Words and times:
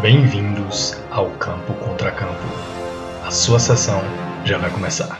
Bem-vindos 0.00 0.96
ao 1.10 1.28
Campo 1.32 1.74
Contra 1.74 2.10
Campo. 2.12 2.32
A 3.26 3.30
sua 3.30 3.58
sessão 3.58 4.00
já 4.46 4.56
vai 4.56 4.70
começar. 4.70 5.19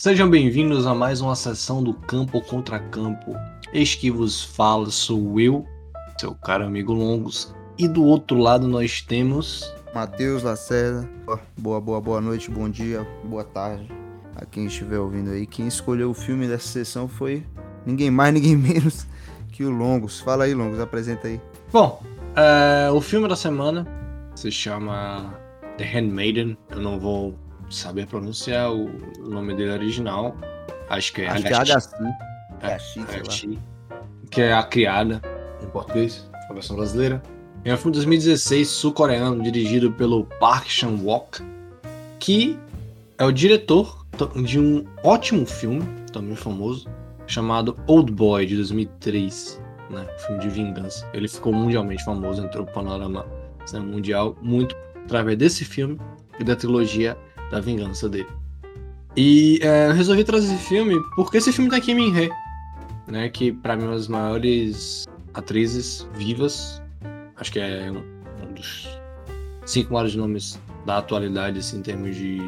Sejam 0.00 0.30
bem-vindos 0.30 0.86
a 0.86 0.94
mais 0.94 1.20
uma 1.20 1.34
sessão 1.34 1.82
do 1.82 1.92
Campo 1.92 2.40
Contra 2.40 2.78
Campo. 2.78 3.34
Eis 3.72 3.96
que 3.96 4.12
vos 4.12 4.44
fala, 4.44 4.88
sou 4.90 5.40
eu, 5.40 5.66
seu 6.16 6.36
caro 6.36 6.64
amigo 6.64 6.92
Longos. 6.92 7.52
E 7.76 7.88
do 7.88 8.04
outro 8.04 8.38
lado 8.38 8.68
nós 8.68 9.02
temos. 9.02 9.74
Matheus 9.92 10.44
Lacerda. 10.44 11.10
Boa, 11.58 11.80
boa, 11.80 12.00
boa 12.00 12.20
noite, 12.20 12.48
bom 12.48 12.68
dia, 12.68 13.04
boa 13.24 13.42
tarde 13.42 13.88
a 14.36 14.46
quem 14.46 14.66
estiver 14.66 15.00
ouvindo 15.00 15.32
aí. 15.32 15.44
Quem 15.44 15.66
escolheu 15.66 16.10
o 16.10 16.14
filme 16.14 16.46
dessa 16.46 16.68
sessão 16.68 17.08
foi 17.08 17.42
ninguém 17.84 18.08
mais, 18.08 18.32
ninguém 18.34 18.54
menos 18.56 19.04
que 19.50 19.64
o 19.64 19.70
Longos. 19.70 20.20
Fala 20.20 20.44
aí, 20.44 20.54
Longos, 20.54 20.78
apresenta 20.78 21.26
aí. 21.26 21.40
Bom, 21.72 22.00
é, 22.36 22.88
o 22.92 23.00
filme 23.00 23.26
da 23.26 23.34
semana 23.34 23.84
se 24.36 24.52
chama 24.52 25.34
The 25.76 25.84
Handmaiden. 25.84 26.56
Eu 26.70 26.82
não 26.82 27.00
vou 27.00 27.47
saber 27.70 28.06
pronunciar 28.06 28.72
o 28.72 28.90
nome 29.20 29.54
dele 29.54 29.72
original. 29.72 30.36
Acho 30.88 31.12
que 31.12 31.22
é 31.22 31.28
Acho 31.28 31.42
que 31.42 31.48
é 31.48 31.64
sei 31.64 32.02
lá. 32.02 32.18
Agashi, 32.62 33.58
que 34.30 34.40
é 34.42 34.52
a 34.52 34.62
criada 34.62 35.20
em 35.62 35.66
português, 35.66 36.28
a 36.50 36.52
versão 36.52 36.76
brasileira. 36.76 37.22
É 37.64 37.74
um 37.74 37.76
filme 37.76 37.92
de 37.92 37.98
2016 37.98 38.68
sul-coreano 38.68 39.42
dirigido 39.42 39.92
pelo 39.92 40.24
Park 40.24 40.68
Chan-wook, 40.68 41.42
que 42.18 42.58
é 43.18 43.24
o 43.24 43.32
diretor 43.32 44.06
de 44.44 44.58
um 44.58 44.84
ótimo 45.02 45.44
filme, 45.44 45.82
também 46.12 46.36
famoso, 46.36 46.88
chamado 47.26 47.76
Old 47.86 48.10
Boy 48.12 48.46
de 48.46 48.56
2003, 48.56 49.60
né? 49.90 50.06
Um 50.14 50.18
filme 50.18 50.40
de 50.40 50.48
vingança. 50.48 51.08
Ele 51.12 51.28
ficou 51.28 51.52
mundialmente 51.52 52.04
famoso, 52.04 52.42
entrou 52.42 52.64
no 52.64 52.72
panorama 52.72 53.26
cinema 53.66 53.86
mundial 53.86 54.36
muito 54.40 54.74
através 55.04 55.36
desse 55.36 55.64
filme 55.64 55.98
e 56.38 56.44
da 56.44 56.56
trilogia 56.56 57.16
da 57.50 57.60
vingança 57.60 58.08
dele. 58.08 58.28
E 59.16 59.58
é, 59.62 59.90
resolvi 59.92 60.22
trazer 60.22 60.54
esse 60.54 60.64
filme 60.68 60.96
porque 61.16 61.38
esse 61.38 61.52
filme 61.52 61.70
tem 61.70 61.80
Kim 61.80 61.94
Min-hee, 61.94 62.30
né? 63.06 63.28
Que 63.28 63.52
pra 63.52 63.74
mim 63.76 63.84
é 63.84 63.86
uma 63.86 63.94
das 63.94 64.06
maiores 64.08 65.06
atrizes 65.34 66.06
vivas. 66.14 66.80
Acho 67.36 67.52
que 67.52 67.58
é 67.58 67.90
um, 67.90 68.02
um 68.44 68.52
dos 68.54 68.88
cinco 69.66 69.92
maiores 69.92 70.14
nomes 70.14 70.58
da 70.86 70.98
atualidade, 70.98 71.58
assim, 71.58 71.78
em 71.78 71.82
termos 71.82 72.16
de 72.16 72.38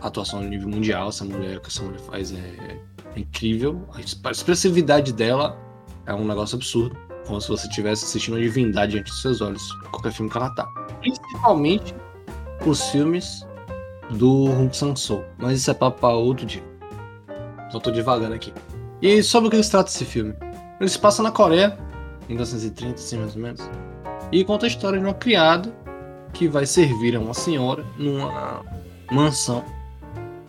atuação 0.00 0.40
a 0.40 0.42
nível 0.42 0.68
mundial. 0.68 1.08
Essa 1.08 1.24
mulher, 1.24 1.58
o 1.58 1.60
que 1.60 1.68
essa 1.68 1.82
mulher 1.82 2.00
faz 2.00 2.32
é, 2.32 2.80
é 3.16 3.20
incrível. 3.20 3.86
A 3.94 4.00
exp- 4.00 4.26
a 4.26 4.30
expressividade 4.30 5.12
dela 5.12 5.58
é 6.06 6.14
um 6.14 6.26
negócio 6.26 6.56
absurdo. 6.56 6.96
Como 7.26 7.40
se 7.40 7.48
você 7.48 7.66
estivesse 7.68 8.04
assistindo 8.06 8.34
uma 8.34 8.40
divindade 8.40 8.92
diante 8.92 9.10
dos 9.10 9.20
seus 9.20 9.40
olhos. 9.42 9.70
Qualquer 9.90 10.12
filme 10.12 10.30
que 10.30 10.38
ela 10.38 10.48
tá. 10.54 10.66
Principalmente 11.00 11.94
os 12.64 12.88
filmes 12.88 13.46
do 14.10 14.44
Hong 14.44 14.74
Sang-soo. 14.74 15.24
Mas 15.38 15.60
isso 15.60 15.70
é 15.70 15.74
papo 15.74 16.00
pra 16.00 16.10
outro 16.10 16.46
dia. 16.46 16.62
Só 17.70 17.78
tô 17.78 17.90
devagando 17.90 18.34
aqui. 18.34 18.52
E 19.00 19.22
sobre 19.22 19.48
o 19.48 19.50
que 19.50 19.62
se 19.62 19.70
trata 19.70 19.90
esse 19.90 20.04
filme? 20.04 20.34
Ele 20.80 20.88
se 20.88 20.98
passa 20.98 21.22
na 21.22 21.30
Coreia, 21.30 21.78
em 22.28 22.34
1930, 22.34 22.94
assim 22.94 23.18
mais 23.18 23.36
ou 23.36 23.42
menos. 23.42 23.70
E 24.32 24.44
conta 24.44 24.66
a 24.66 24.68
história 24.68 24.98
de 24.98 25.04
uma 25.04 25.14
criada 25.14 25.72
que 26.32 26.48
vai 26.48 26.66
servir 26.66 27.16
a 27.16 27.20
uma 27.20 27.34
senhora 27.34 27.84
numa 27.96 28.62
mansão 29.10 29.64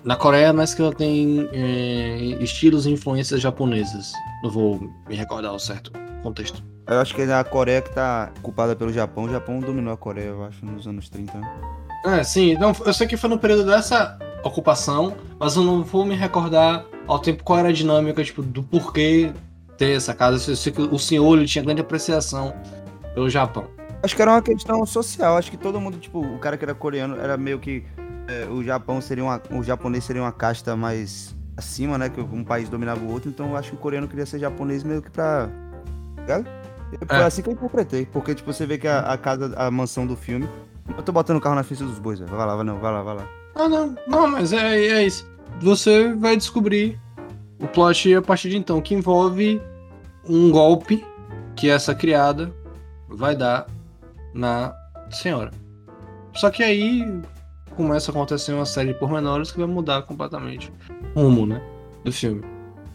na 0.03 0.15
Coreia, 0.15 0.53
mas 0.53 0.73
que 0.73 0.81
ela 0.81 0.93
tem 0.93 1.49
é, 1.51 2.17
estilos 2.41 2.85
e 2.85 2.91
influências 2.91 3.41
japonesas. 3.41 4.11
Não 4.43 4.49
vou 4.49 4.79
me 5.07 5.15
recordar 5.15 5.53
o 5.53 5.59
certo 5.59 5.91
contexto. 6.23 6.63
Eu 6.87 6.99
acho 6.99 7.13
que 7.13 7.21
é 7.21 7.33
a 7.33 7.43
Coreia 7.43 7.81
que 7.81 7.93
tá 7.93 8.31
culpada 8.41 8.75
pelo 8.75 8.91
Japão. 8.91 9.25
O 9.25 9.29
Japão 9.29 9.59
dominou 9.59 9.93
a 9.93 9.97
Coreia, 9.97 10.29
eu 10.29 10.43
acho, 10.43 10.65
nos 10.65 10.87
anos 10.87 11.09
30. 11.09 11.37
né? 11.37 11.61
É, 12.05 12.23
sim. 12.23 12.55
Não, 12.55 12.73
eu 12.85 12.93
sei 12.93 13.07
que 13.07 13.17
foi 13.17 13.29
no 13.29 13.37
período 13.37 13.65
dessa 13.65 14.17
ocupação, 14.43 15.15
mas 15.39 15.55
eu 15.55 15.63
não 15.63 15.83
vou 15.83 16.05
me 16.05 16.15
recordar 16.15 16.85
ao 17.07 17.19
tempo 17.19 17.43
qual 17.43 17.59
era 17.59 17.69
a 17.69 17.73
dinâmica, 17.73 18.23
tipo, 18.23 18.41
do 18.41 18.63
porquê 18.63 19.31
ter 19.77 19.95
essa 19.97 20.13
casa. 20.13 20.51
Eu 20.51 20.55
sei 20.55 20.71
que 20.71 20.81
o 20.81 20.97
senhor 20.99 21.37
ele 21.37 21.45
tinha 21.47 21.63
grande 21.63 21.81
apreciação 21.81 22.53
pelo 23.13 23.29
Japão. 23.29 23.65
Acho 24.01 24.15
que 24.15 24.21
era 24.21 24.31
uma 24.31 24.41
questão 24.41 24.85
social. 24.85 25.37
Acho 25.37 25.51
que 25.51 25.57
todo 25.57 25.79
mundo, 25.81 25.97
tipo, 25.97 26.19
o 26.21 26.39
cara 26.39 26.57
que 26.57 26.63
era 26.63 26.73
coreano 26.73 27.17
era 27.19 27.35
meio 27.35 27.59
que. 27.59 27.83
é, 28.27 28.45
o 28.49 28.63
Japão 28.63 29.01
seria 29.01 29.23
uma. 29.23 29.41
O 29.51 29.61
japonês 29.61 30.05
seria 30.05 30.21
uma 30.21 30.31
casta 30.31 30.75
mais 30.75 31.35
acima, 31.57 31.97
né? 31.97 32.07
Que 32.07 32.21
um 32.21 32.43
país 32.45 32.69
dominava 32.69 33.01
o 33.01 33.11
outro. 33.11 33.29
Então 33.29 33.49
eu 33.49 33.57
acho 33.57 33.71
que 33.71 33.75
o 33.75 33.79
coreano 33.79 34.07
queria 34.07 34.25
ser 34.25 34.39
japonês 34.39 34.83
meio 34.83 35.01
que 35.01 35.11
pra. 35.11 35.49
Ligado? 36.21 36.45
Foi 37.07 37.17
É. 37.17 37.23
assim 37.23 37.41
que 37.41 37.49
eu 37.49 37.53
interpretei. 37.53 38.05
Porque, 38.05 38.33
tipo, 38.33 38.51
você 38.53 38.65
vê 38.65 38.77
que 38.77 38.87
a, 38.87 38.99
a 39.01 39.17
casa, 39.17 39.53
a 39.57 39.69
mansão 39.69 40.07
do 40.07 40.15
filme. 40.15 40.47
Eu 40.97 41.03
tô 41.03 41.11
botando 41.11 41.37
o 41.37 41.41
carro 41.41 41.55
na 41.55 41.63
frente 41.63 41.83
dos 41.83 41.99
bois, 41.99 42.19
velho. 42.19 42.31
Vai 42.31 42.45
lá, 42.45 42.55
vai 42.55 42.65
não, 42.65 42.79
vai 42.79 42.91
lá, 42.91 43.01
vai 43.01 43.15
lá. 43.15 43.27
Ah, 43.55 43.67
não, 43.67 43.95
não, 44.07 44.27
mas 44.27 44.53
é, 44.53 44.87
é 44.87 45.05
isso. 45.05 45.29
Você 45.61 46.13
vai 46.13 46.37
descobrir 46.37 46.99
o 47.59 47.67
plot 47.67 48.15
a 48.15 48.21
partir 48.21 48.49
de 48.49 48.57
então, 48.57 48.81
que 48.81 48.95
envolve 48.95 49.61
um 50.27 50.49
golpe 50.51 51.05
que 51.55 51.69
essa 51.69 51.93
criada 51.93 52.53
vai 53.07 53.35
dar 53.35 53.67
na 54.33 54.73
senhora. 55.11 55.51
Só 56.33 56.49
que 56.49 56.63
aí 56.63 57.21
começa 57.75 58.11
a 58.11 58.13
acontecer 58.13 58.53
uma 58.53 58.65
série 58.65 58.93
de 58.93 58.99
pormenores 58.99 59.51
que 59.51 59.57
vai 59.57 59.67
mudar 59.67 60.03
completamente 60.03 60.71
o 61.15 61.21
rumo, 61.21 61.45
né, 61.45 61.61
do 62.03 62.11
filme. 62.11 62.43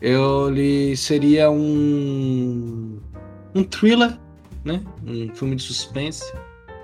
Ele 0.00 0.96
seria 0.96 1.50
um 1.50 2.98
um 3.54 3.64
thriller, 3.64 4.18
né, 4.64 4.82
um 5.06 5.34
filme 5.34 5.56
de 5.56 5.62
suspense 5.62 6.32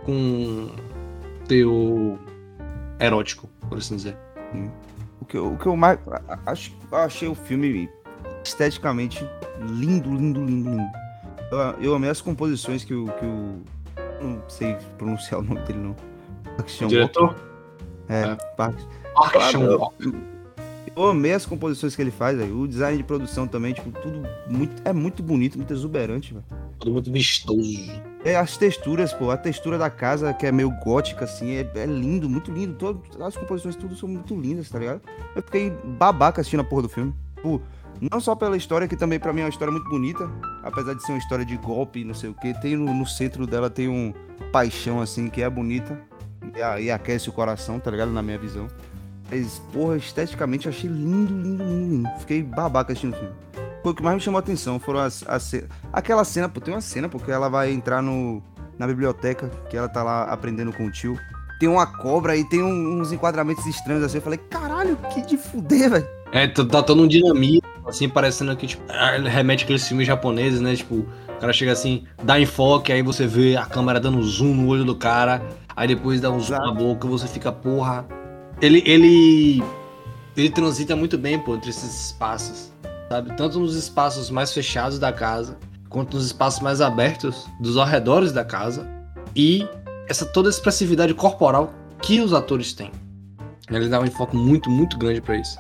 com 0.04 0.69
teor 1.50 2.16
erótico, 3.00 3.48
por 3.68 3.78
assim 3.78 3.96
dizer. 3.96 4.16
O 5.20 5.24
que, 5.24 5.36
eu- 5.36 5.52
o 5.52 5.58
que 5.58 5.66
eu 5.66 5.76
mais. 5.76 5.98
Acho, 6.46 6.72
achei 6.92 7.28
o 7.28 7.34
filme 7.34 7.88
esteticamente 8.44 9.26
lindo, 9.60 10.08
lindo, 10.14 10.44
lindo, 10.44 10.70
lindo. 10.70 10.90
Eu, 11.50 11.58
eu 11.82 11.94
amei 11.94 12.08
as 12.10 12.20
composições 12.20 12.84
que 12.84 12.94
o. 12.94 13.06
Que 13.06 13.24
o 13.24 13.62
não 14.22 14.42
sei 14.48 14.76
pronunciar 14.98 15.40
o 15.40 15.42
nome 15.42 15.60
dele, 15.62 15.78
não. 15.80 15.96
Park 16.56 16.68
Chan-wook. 16.68 16.88
Diretor 16.94 17.36
É, 18.08 18.22
É. 18.22 18.36
Park- 18.56 18.78
Park. 19.14 19.34
Eu 20.96 21.06
amei 21.06 21.32
as 21.32 21.46
composições 21.46 21.94
que 21.94 22.02
ele 22.02 22.10
faz, 22.10 22.36
velho. 22.36 22.58
O 22.60 22.68
design 22.68 22.98
de 22.98 23.04
produção 23.04 23.46
também, 23.46 23.72
tipo, 23.72 23.90
tudo 23.92 24.22
muito, 24.48 24.82
é 24.84 24.92
muito 24.92 25.22
bonito, 25.22 25.56
muito 25.56 25.72
exuberante, 25.72 26.34
velho. 26.34 26.44
Tudo 26.78 26.92
muito 26.92 27.12
vistoso. 27.12 27.90
É, 28.24 28.36
as 28.36 28.56
texturas, 28.56 29.12
pô, 29.12 29.30
a 29.30 29.36
textura 29.36 29.78
da 29.78 29.88
casa, 29.88 30.32
que 30.34 30.46
é 30.46 30.52
meio 30.52 30.70
gótica, 30.82 31.24
assim, 31.24 31.52
é, 31.52 31.70
é 31.74 31.86
lindo, 31.86 32.28
muito 32.28 32.52
lindo. 32.52 32.74
Todas 32.74 33.20
as 33.20 33.36
composições, 33.36 33.76
tudo 33.76 33.94
são 33.96 34.08
muito 34.08 34.38
lindas, 34.38 34.68
tá 34.68 34.78
ligado? 34.78 35.00
Eu 35.34 35.42
fiquei 35.42 35.70
babaca 35.70 36.41
assistindo 36.41 36.60
a 36.60 36.65
porra 36.65 36.82
do 36.82 36.88
filme. 36.88 37.15
Tipo, 37.36 37.62
não 38.10 38.20
só 38.20 38.34
pela 38.34 38.56
história, 38.56 38.88
que 38.88 38.97
também 38.97 39.18
pra 39.18 39.32
mim 39.32 39.41
é 39.41 39.44
uma 39.44 39.50
história 39.50 39.72
muito 39.72 39.88
bonita, 39.88 40.30
apesar 40.62 40.94
de 40.94 41.03
ser 41.04 41.12
uma 41.12 41.18
história 41.18 41.44
de 41.44 41.56
golpe, 41.56 42.04
não 42.04 42.15
sei 42.15 42.30
o 42.30 42.34
que. 42.34 42.53
Tem 42.60 42.76
no, 42.76 42.92
no 42.92 43.06
centro 43.06 43.47
dela, 43.47 43.70
tem 43.70 43.88
um 43.88 44.12
paixão, 44.53 45.00
assim, 45.00 45.28
que 45.28 45.42
é 45.42 45.48
bonita 45.48 46.00
e, 46.54 46.84
e 46.84 46.91
aquece 46.91 47.28
o 47.28 47.32
coração, 47.32 47.78
tá 47.78 47.91
ligado? 47.91 48.10
Na 48.10 48.22
minha 48.22 48.38
visão. 48.38 48.68
Mas, 49.30 49.60
porra, 49.72 49.97
esteticamente 49.97 50.66
eu 50.66 50.72
achei 50.72 50.91
lindo, 50.91 51.32
lindo, 51.32 51.65
lindo, 51.65 51.94
lindo. 51.94 52.09
Fiquei 52.18 52.42
babaca 52.42 52.92
assistindo 52.92 53.12
o 53.15 53.16
filme. 53.16 53.34
Foi 53.82 53.92
o 53.92 53.94
que 53.94 54.03
mais 54.03 54.16
me 54.16 54.21
chamou 54.21 54.38
a 54.38 54.41
atenção, 54.41 54.78
foram 54.78 55.00
as, 55.00 55.24
as 55.27 55.54
Aquela 55.92 56.24
cena, 56.24 56.48
pô, 56.48 56.60
tem 56.60 56.74
uma 56.74 56.80
cena, 56.80 57.09
porque 57.09 57.30
ela 57.30 57.48
vai 57.48 57.72
entrar 57.72 58.03
no, 58.03 58.42
na 58.78 58.86
biblioteca, 58.86 59.50
que 59.71 59.77
ela 59.77 59.88
tá 59.88 60.03
lá 60.03 60.24
aprendendo 60.24 60.72
com 60.72 60.84
o 60.86 60.91
tio. 60.91 61.18
Tem 61.59 61.68
uma 61.68 61.86
cobra 61.86 62.36
e 62.36 62.44
tem 62.44 62.62
um- 62.62 63.00
uns 63.00 63.12
enquadramentos 63.12 63.65
estranhos 63.66 64.03
assim. 64.03 64.18
Eu 64.18 64.22
falei, 64.22 64.38
caralho, 64.38 64.97
que 65.12 65.22
de 65.22 65.36
fuder, 65.36 65.91
velho. 65.91 66.09
É, 66.32 66.47
tá, 66.47 66.65
tá 66.65 66.82
todo 66.82 67.03
um 67.03 67.09
dinamismo, 67.09 67.62
assim, 67.86 68.09
parecendo 68.09 68.54
que, 68.56 68.66
tipo, 68.66 68.82
ah, 68.88 69.16
remete 69.28 69.65
aqueles 69.65 69.86
filmes 69.86 70.06
japoneses, 70.06 70.60
né? 70.60 70.74
Tipo, 70.77 70.97
o 70.97 71.41
cara 71.41 71.53
chega 71.53 71.72
assim, 71.72 72.04
dá 72.22 72.38
enfoque, 72.38 72.92
aí 72.92 73.03
você 73.03 73.27
vê 73.27 73.56
a 73.56 73.65
câmera 73.66 73.98
dando 73.98 74.22
zoom 74.22 74.54
no 74.54 74.68
olho 74.68 74.84
do 74.84 74.94
cara, 74.94 75.42
aí 75.74 75.88
depois 75.88 76.21
dá 76.21 76.30
um 76.30 76.38
zoom 76.38 76.54
Exato. 76.56 76.66
na 76.66 76.72
boca, 76.74 77.09
você 77.09 77.27
fica, 77.27 77.50
porra. 77.50 78.06
Ele, 78.60 78.83
ele 78.84 79.62
ele 80.36 80.51
transita 80.51 80.95
muito 80.95 81.18
bem 81.18 81.39
pô, 81.39 81.54
entre 81.54 81.71
esses 81.71 82.07
espaços, 82.07 82.72
sabe? 83.09 83.34
Tanto 83.36 83.59
nos 83.59 83.74
espaços 83.74 84.30
mais 84.30 84.53
fechados 84.53 84.98
da 84.98 85.12
casa, 85.12 85.59
quanto 85.89 86.16
nos 86.16 86.27
espaços 86.27 86.60
mais 86.60 86.80
abertos 86.80 87.47
dos 87.60 87.77
arredores 87.77 88.33
da 88.33 88.45
casa 88.45 88.89
e 89.34 89.66
essa 90.09 90.24
toda 90.24 90.48
a 90.48 90.51
expressividade 90.51 91.12
corporal 91.15 91.72
que 92.01 92.21
os 92.21 92.33
atores 92.33 92.72
têm. 92.72 92.91
Ele 93.71 93.89
dá 93.89 94.01
um 94.01 94.04
enfoque 94.04 94.36
muito, 94.36 94.68
muito 94.68 94.98
grande 94.98 95.21
para 95.21 95.36
isso. 95.36 95.56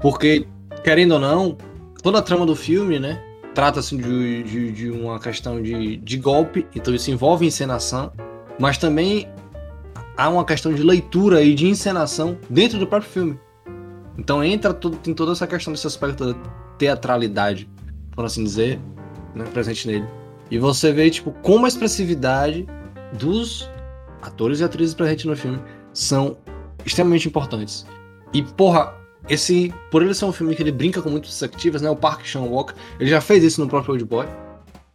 Porque, 0.00 0.46
querendo 0.84 1.12
ou 1.12 1.20
não, 1.20 1.56
toda 2.02 2.18
a 2.18 2.22
trama 2.22 2.44
do 2.44 2.54
filme, 2.54 2.98
né, 2.98 3.22
trata-se 3.54 3.96
de, 3.96 4.42
de, 4.42 4.72
de, 4.72 4.90
uma 4.90 5.18
questão 5.18 5.62
de, 5.62 5.96
de 5.96 6.16
golpe, 6.18 6.66
então 6.74 6.94
isso 6.94 7.10
envolve 7.10 7.46
encenação, 7.46 8.12
mas 8.58 8.76
também 8.76 9.28
há 10.18 10.28
uma 10.28 10.44
questão 10.44 10.74
de 10.74 10.82
leitura 10.82 11.40
e 11.42 11.54
de 11.54 11.68
encenação 11.68 12.36
dentro 12.50 12.76
do 12.76 12.88
próprio 12.88 13.08
filme. 13.08 13.40
Então 14.18 14.42
entra 14.42 14.74
todo, 14.74 14.96
tem 14.96 15.14
toda 15.14 15.30
essa 15.30 15.46
questão 15.46 15.72
desse 15.72 15.86
aspecto 15.86 16.34
da 16.34 16.40
teatralidade, 16.76 17.70
por 18.10 18.24
assim 18.24 18.42
dizer, 18.42 18.80
né, 19.32 19.44
presente 19.52 19.86
nele. 19.86 20.04
E 20.50 20.58
você 20.58 20.92
vê, 20.92 21.08
tipo, 21.08 21.30
como 21.40 21.66
a 21.66 21.68
expressividade 21.68 22.66
dos 23.12 23.70
atores 24.20 24.58
e 24.58 24.64
atrizes 24.64 24.92
presentes 24.92 25.24
no 25.24 25.36
filme 25.36 25.60
são 25.92 26.36
extremamente 26.84 27.28
importantes. 27.28 27.86
E, 28.32 28.42
porra, 28.42 28.94
esse, 29.28 29.72
por 29.88 30.02
ele 30.02 30.14
ser 30.14 30.24
um 30.24 30.32
filme 30.32 30.56
que 30.56 30.62
ele 30.62 30.72
brinca 30.72 31.00
com 31.00 31.10
muitas 31.10 31.30
perspectivas, 31.30 31.80
né? 31.80 31.88
O 31.90 31.96
Park 31.96 32.24
Chan-wook, 32.24 32.74
ele 32.98 33.08
já 33.08 33.20
fez 33.20 33.44
isso 33.44 33.60
no 33.60 33.68
próprio 33.68 33.92
Old 33.92 34.04
Boy, 34.04 34.26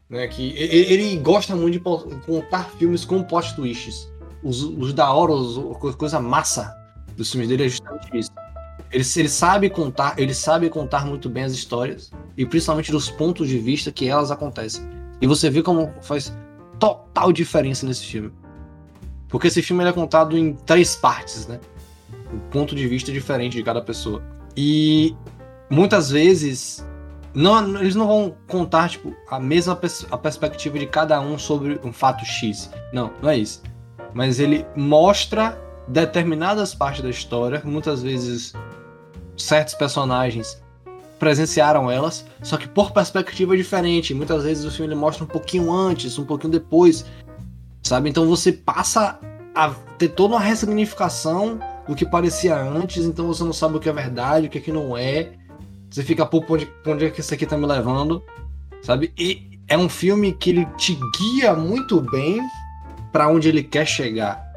né? 0.09 0.27
Que 0.27 0.49
ele, 0.57 0.93
ele 0.93 1.17
gosta 1.17 1.55
muito 1.55 1.73
de 1.73 1.79
contar 2.25 2.69
filmes 2.77 3.05
com 3.05 3.23
plot 3.23 3.55
twists. 3.55 4.11
Os, 4.43 4.61
os 4.63 4.93
da 4.93 5.11
hora, 5.11 5.31
os, 5.31 5.95
coisa 5.95 6.19
massa 6.19 6.75
dos 7.15 7.31
filmes 7.31 7.49
dele 7.49 7.65
é 7.65 7.69
justamente 7.69 8.09
isso. 8.17 8.31
Ele, 8.91 9.03
ele 9.15 9.29
sabe 9.29 9.69
contar, 9.69 10.15
ele 10.17 10.33
sabe 10.33 10.69
contar 10.69 11.05
muito 11.05 11.29
bem 11.29 11.43
as 11.43 11.53
histórias 11.53 12.11
e 12.37 12.45
principalmente 12.45 12.91
dos 12.91 13.09
pontos 13.09 13.47
de 13.47 13.57
vista 13.57 13.91
que 13.91 14.07
elas 14.07 14.31
acontecem. 14.31 14.87
E 15.21 15.27
você 15.27 15.49
vê 15.49 15.61
como 15.61 15.91
faz 16.01 16.35
total 16.79 17.31
diferença 17.31 17.85
nesse 17.85 18.05
filme. 18.05 18.31
Porque 19.29 19.47
esse 19.47 19.61
filme 19.61 19.83
é 19.83 19.91
contado 19.91 20.37
em 20.37 20.53
três 20.53 20.95
partes, 20.95 21.47
né? 21.47 21.59
Um 22.31 22.39
ponto 22.51 22.75
de 22.75 22.87
vista 22.87 23.11
diferente 23.11 23.57
de 23.57 23.63
cada 23.63 23.81
pessoa. 23.81 24.21
E 24.55 25.15
muitas 25.69 26.11
vezes 26.11 26.85
não, 27.33 27.79
eles 27.79 27.95
não 27.95 28.05
vão 28.05 28.35
contar 28.47 28.89
tipo 28.89 29.15
a 29.27 29.39
mesma 29.39 29.75
pers 29.75 30.05
a 30.11 30.17
perspectiva 30.17 30.77
de 30.77 30.85
cada 30.85 31.19
um 31.19 31.37
sobre 31.39 31.79
um 31.83 31.91
fato 31.91 32.23
X. 32.23 32.69
Não, 32.93 33.11
não 33.21 33.29
é 33.29 33.37
isso. 33.37 33.63
Mas 34.13 34.39
ele 34.39 34.65
mostra 34.75 35.59
determinadas 35.87 36.73
partes 36.73 37.01
da 37.01 37.09
história, 37.09 37.61
muitas 37.65 38.01
vezes 38.01 38.53
certos 39.35 39.73
personagens 39.73 40.61
presenciaram 41.19 41.89
elas, 41.89 42.25
só 42.41 42.57
que 42.57 42.67
por 42.67 42.91
perspectiva 42.91 43.55
diferente. 43.55 44.13
Muitas 44.13 44.43
vezes 44.43 44.65
o 44.65 44.71
filme 44.71 44.93
mostra 44.93 45.23
um 45.23 45.27
pouquinho 45.27 45.71
antes, 45.71 46.17
um 46.19 46.25
pouquinho 46.25 46.51
depois, 46.51 47.05
sabe? 47.81 48.09
Então 48.09 48.27
você 48.27 48.51
passa 48.51 49.19
a 49.55 49.69
ter 49.97 50.09
toda 50.09 50.35
uma 50.35 50.41
ressignificação 50.41 51.59
do 51.87 51.95
que 51.95 52.05
parecia 52.05 52.55
antes, 52.55 53.05
então 53.05 53.27
você 53.27 53.43
não 53.43 53.53
sabe 53.53 53.77
o 53.77 53.79
que 53.79 53.89
é 53.89 53.93
verdade, 53.93 54.47
o 54.47 54.49
que 54.49 54.57
é 54.57 54.61
que 54.61 54.71
não 54.71 54.97
é. 54.97 55.31
Você 55.89 56.03
fica, 56.03 56.25
pô, 56.25 56.43
onde, 56.49 56.69
onde 56.85 57.05
é 57.05 57.09
que 57.09 57.21
isso 57.21 57.33
aqui 57.33 57.45
tá 57.45 57.57
me 57.57 57.65
levando, 57.65 58.21
sabe? 58.81 59.13
E 59.17 59.59
é 59.67 59.77
um 59.77 59.87
filme 59.87 60.33
que 60.33 60.49
ele 60.49 60.65
te 60.77 60.97
guia 61.17 61.53
muito 61.53 62.01
bem 62.01 62.41
para 63.13 63.29
onde 63.29 63.47
ele 63.47 63.63
quer 63.63 63.85
chegar. 63.85 64.51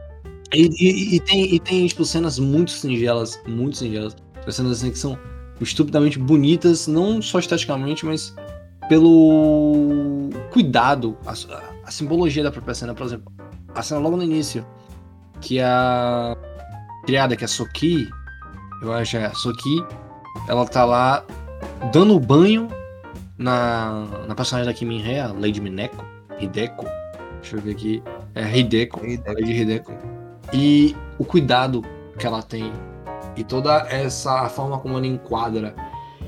E, 0.52 0.62
e, 0.80 1.16
e, 1.16 1.20
tem, 1.20 1.54
e 1.54 1.60
tem, 1.60 1.86
tipo, 1.86 2.04
cenas 2.04 2.38
muito 2.38 2.70
singelas, 2.70 3.40
muito 3.46 3.76
singelas. 3.76 4.16
Cenas 4.48 4.72
assim 4.72 4.90
que 4.90 4.98
são 4.98 5.18
estupidamente 5.60 6.18
bonitas, 6.18 6.86
não 6.86 7.20
só 7.20 7.38
esteticamente, 7.38 8.06
mas 8.06 8.34
pelo 8.88 10.30
cuidado, 10.50 11.16
a, 11.26 11.32
a 11.84 11.90
simbologia 11.90 12.42
da 12.42 12.50
própria 12.50 12.74
cena, 12.74 12.94
por 12.94 13.06
exemplo. 13.06 13.32
A 13.74 13.82
cena 13.82 14.00
logo 14.00 14.16
no 14.16 14.22
início, 14.22 14.64
que 15.40 15.60
a 15.60 16.36
criada, 17.04 17.36
que 17.36 17.44
é 17.44 17.46
a 17.46 17.48
Soki, 17.48 18.08
eu 18.82 18.92
acho 18.92 19.16
é 19.16 19.26
a 19.26 19.34
Soki, 19.34 19.84
ela 20.48 20.64
tá 20.66 20.84
lá 20.84 21.24
dando 21.92 22.18
banho 22.18 22.68
na, 23.36 24.06
na 24.26 24.34
personagem 24.34 24.72
da 24.72 24.76
Kim 24.76 24.86
Min-hee, 24.86 25.18
a 25.18 25.32
Lady 25.32 25.60
Mineko, 25.60 26.04
Hideko, 26.40 26.86
deixa 27.46 27.56
eu 27.56 27.60
ver 27.60 27.72
aqui, 27.72 28.02
é 28.34 28.58
Hideko, 28.58 29.06
Hideko. 29.06 29.40
Lady 29.40 29.52
Hideko. 29.52 29.92
E 30.52 30.96
o 31.18 31.24
cuidado 31.24 31.84
que 32.18 32.26
ela 32.26 32.42
tem 32.42 32.72
e 33.36 33.44
toda 33.44 33.86
essa 33.88 34.48
forma 34.48 34.78
como 34.78 34.96
ela 34.96 35.06
enquadra 35.06 35.74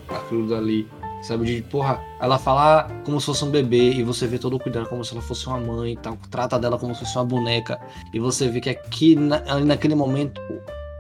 aquilo 0.09 0.49
dali 0.49 0.89
Sabe, 1.21 1.47
de 1.47 1.63
porra, 1.63 2.01
ela 2.21 2.39
fala 2.39 2.87
como 3.05 3.19
se 3.19 3.27
fosse 3.27 3.45
um 3.45 3.51
bebê 3.51 3.91
e 3.91 4.05
você 4.05 4.25
vê 4.25 4.39
todo 4.39 4.55
o 4.55 4.59
cuidado 4.61 4.89
como 4.89 5.05
se 5.05 5.13
ela 5.13 5.21
fosse 5.21 5.49
uma 5.49 5.59
mãe 5.59 5.95
e 5.95 5.97
tal, 5.97 6.17
trata 6.31 6.61
dela 6.61 6.79
como 6.79 6.95
se 6.95 7.01
fosse 7.01 7.19
uma 7.19 7.25
boneca. 7.25 7.81
E 8.15 8.21
você 8.21 8.47
vê 8.49 8.61
que 8.61 8.71
aqui, 8.71 9.17
na, 9.17 9.41
naquele 9.59 9.97
momento, 9.97 10.41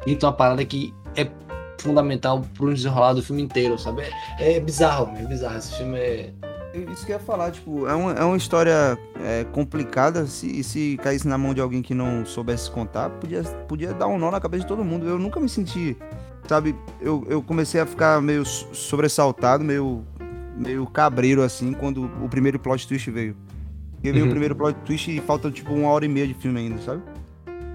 então 0.08 0.28
uma 0.28 0.34
parada 0.34 0.64
que 0.64 0.92
é 1.14 1.30
fundamental 1.78 2.42
pro 2.54 2.74
desenrolar 2.74 3.12
do 3.12 3.22
filme 3.22 3.42
inteiro, 3.42 3.78
sabe? 3.78 4.02
É, 4.40 4.56
é 4.56 4.60
bizarro, 4.60 5.16
é 5.16 5.22
bizarro. 5.22 5.56
Esse 5.56 5.76
filme 5.76 5.96
é. 5.96 6.32
Isso 6.74 7.06
que 7.06 7.12
eu 7.12 7.16
ia 7.16 7.22
falar, 7.22 7.50
tipo, 7.50 7.86
é 7.86 7.94
uma, 7.94 8.12
é 8.12 8.24
uma 8.24 8.36
história 8.36 8.98
é, 9.20 9.44
complicada. 9.52 10.26
Se, 10.26 10.62
se 10.62 10.98
caísse 11.02 11.26
na 11.26 11.38
mão 11.38 11.54
de 11.54 11.60
alguém 11.60 11.82
que 11.82 11.94
não 11.94 12.24
soubesse 12.26 12.70
contar, 12.70 13.10
podia, 13.10 13.42
podia 13.66 13.92
dar 13.94 14.06
um 14.06 14.18
nó 14.18 14.30
na 14.30 14.40
cabeça 14.40 14.62
de 14.62 14.68
todo 14.68 14.84
mundo. 14.84 15.06
Eu 15.06 15.18
nunca 15.18 15.40
me 15.40 15.48
senti 15.48 15.96
sabe, 16.48 16.74
eu, 17.00 17.24
eu 17.28 17.42
comecei 17.42 17.80
a 17.80 17.86
ficar 17.86 18.20
meio 18.22 18.44
sobressaltado, 18.44 19.62
meio, 19.62 20.02
meio 20.56 20.86
cabreiro, 20.86 21.42
assim, 21.42 21.72
quando 21.72 22.10
o 22.24 22.28
primeiro 22.28 22.58
plot 22.58 22.88
twist 22.88 23.10
veio. 23.10 23.36
Porque 23.92 24.10
veio 24.10 24.24
uhum. 24.24 24.30
o 24.30 24.32
primeiro 24.32 24.56
plot 24.56 24.78
twist 24.84 25.14
e 25.14 25.20
falta, 25.20 25.50
tipo, 25.50 25.74
uma 25.74 25.90
hora 25.90 26.06
e 26.06 26.08
meia 26.08 26.26
de 26.26 26.34
filme 26.34 26.58
ainda, 26.58 26.80
sabe? 26.80 27.02